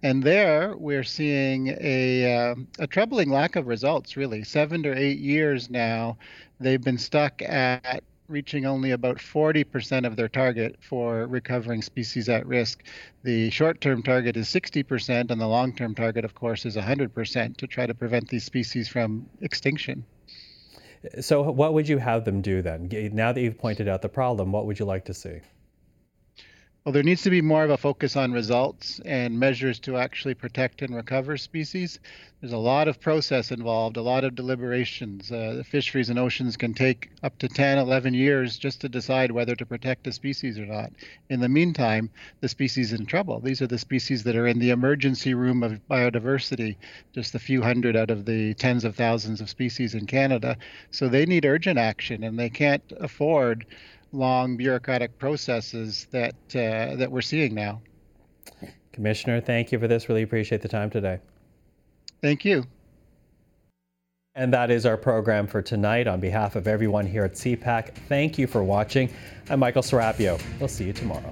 And 0.04 0.24
there 0.24 0.78
we're 0.78 1.04
seeing 1.04 1.76
a, 1.82 2.34
uh, 2.34 2.56
a 2.80 2.88
troubling 2.88 3.30
lack 3.30 3.58
of 3.58 3.68
results, 3.68 4.16
really. 4.16 4.46
Seven 4.46 4.84
to 4.84 4.98
eight 4.98 5.20
years 5.20 5.70
now, 5.70 6.18
they've 6.62 6.82
been 6.82 6.98
stuck 6.98 7.42
at 7.42 8.06
reaching 8.28 8.66
only 8.66 8.92
about 8.92 9.18
40% 9.18 10.06
of 10.06 10.16
their 10.16 10.28
target 10.28 10.78
for 10.82 11.28
recovering 11.28 11.82
species 11.82 12.30
at 12.30 12.46
risk. 12.46 12.84
The 13.24 13.50
short 13.50 13.82
term 13.82 14.04
target 14.04 14.38
is 14.38 14.48
60%, 14.48 15.32
and 15.32 15.42
the 15.42 15.48
long 15.48 15.76
term 15.76 15.96
target, 15.96 16.26
of 16.26 16.36
course, 16.36 16.66
is 16.66 16.76
100% 16.76 17.58
to 17.58 17.68
try 17.68 17.86
to 17.86 17.94
prevent 17.94 18.30
these 18.30 18.44
species 18.44 18.88
from 18.88 19.28
extinction. 19.42 20.06
So, 21.20 21.44
what 21.52 21.74
would 21.74 21.88
you 21.88 22.00
have 22.00 22.26
them 22.26 22.42
do 22.42 22.62
then? 22.62 22.90
Now 23.14 23.32
that 23.32 23.42
you've 23.42 23.60
pointed 23.60 23.88
out 23.88 24.02
the 24.02 24.10
problem, 24.10 24.52
what 24.52 24.66
would 24.66 24.80
you 24.80 24.86
like 24.86 25.06
to 25.06 25.14
see? 25.14 25.40
Well, 26.86 26.94
there 26.94 27.02
needs 27.02 27.24
to 27.24 27.32
be 27.32 27.42
more 27.42 27.64
of 27.64 27.72
a 27.72 27.78
focus 27.78 28.16
on 28.16 28.32
results 28.32 29.02
and 29.06 29.40
measures 29.40 29.80
to 29.80 29.98
actually 29.98 30.36
protect 30.36 30.84
and 30.84 30.96
recover 30.96 31.36
species. 31.36 31.98
There's 32.40 32.54
a 32.54 32.60
lot 32.60 32.88
of 32.88 33.02
process 33.02 33.50
involved, 33.50 33.98
a 33.98 34.04
lot 34.04 34.24
of 34.24 34.36
deliberations. 34.36 35.32
Uh, 35.32 35.56
the 35.58 35.64
fisheries 35.64 36.12
and 36.12 36.20
oceans 36.20 36.58
can 36.58 36.76
take 36.76 37.10
up 37.24 37.40
to 37.40 37.48
10, 37.48 37.80
11 37.80 38.14
years 38.14 38.60
just 38.60 38.82
to 38.82 38.90
decide 38.90 39.32
whether 39.32 39.56
to 39.56 39.66
protect 39.66 40.06
a 40.06 40.12
species 40.12 40.60
or 40.60 40.68
not. 40.68 40.92
In 41.28 41.40
the 41.40 41.50
meantime, 41.50 42.12
the 42.42 42.50
species 42.50 42.94
in 42.94 43.08
trouble. 43.08 43.40
These 43.40 43.64
are 43.64 43.68
the 43.68 43.80
species 43.80 44.24
that 44.26 44.36
are 44.36 44.46
in 44.46 44.60
the 44.60 44.70
emergency 44.70 45.34
room 45.34 45.64
of 45.64 45.82
biodiversity, 45.90 46.76
just 47.14 47.34
a 47.34 47.40
few 47.40 47.64
hundred 47.64 47.96
out 47.96 48.12
of 48.12 48.26
the 48.26 48.54
tens 48.54 48.84
of 48.86 48.96
thousands 48.96 49.42
of 49.42 49.50
species 49.50 49.96
in 49.96 50.06
Canada. 50.06 50.56
So 50.92 51.10
they 51.10 51.26
need 51.26 51.46
urgent 51.46 51.80
action, 51.80 52.24
and 52.24 52.38
they 52.38 52.52
can't 52.52 52.94
afford 53.00 53.66
long 54.16 54.58
bureaucratic 54.58 55.18
processes 55.20 56.08
that 56.12 56.34
uh, 56.56 56.96
that 56.96 57.12
we're 57.12 57.22
seeing 57.22 57.54
now. 57.54 57.82
Commissioner, 58.94 59.42
thank 59.42 59.72
you 59.72 59.80
for 59.80 59.88
this. 59.88 60.08
Really 60.08 60.24
appreciate 60.24 60.62
the 60.62 60.70
time 60.70 60.90
today. 60.90 61.20
Thank 62.22 62.46
you. 62.46 62.64
And 64.36 64.54
that 64.54 64.72
is 64.72 64.86
our 64.86 64.98
program 64.98 65.48
for 65.48 65.62
tonight. 65.62 66.08
On 66.08 66.20
behalf 66.20 66.56
of 66.56 66.68
everyone 66.68 67.06
here 67.06 67.24
at 67.24 67.34
CPAC, 67.34 67.94
thank 68.10 68.38
you 68.38 68.48
for 68.48 68.64
watching. 68.64 69.10
I'm 69.50 69.60
Michael 69.60 69.82
Serapio. 69.82 70.42
We'll 70.60 70.68
see 70.68 70.86
you 70.86 70.94
tomorrow. 70.94 71.32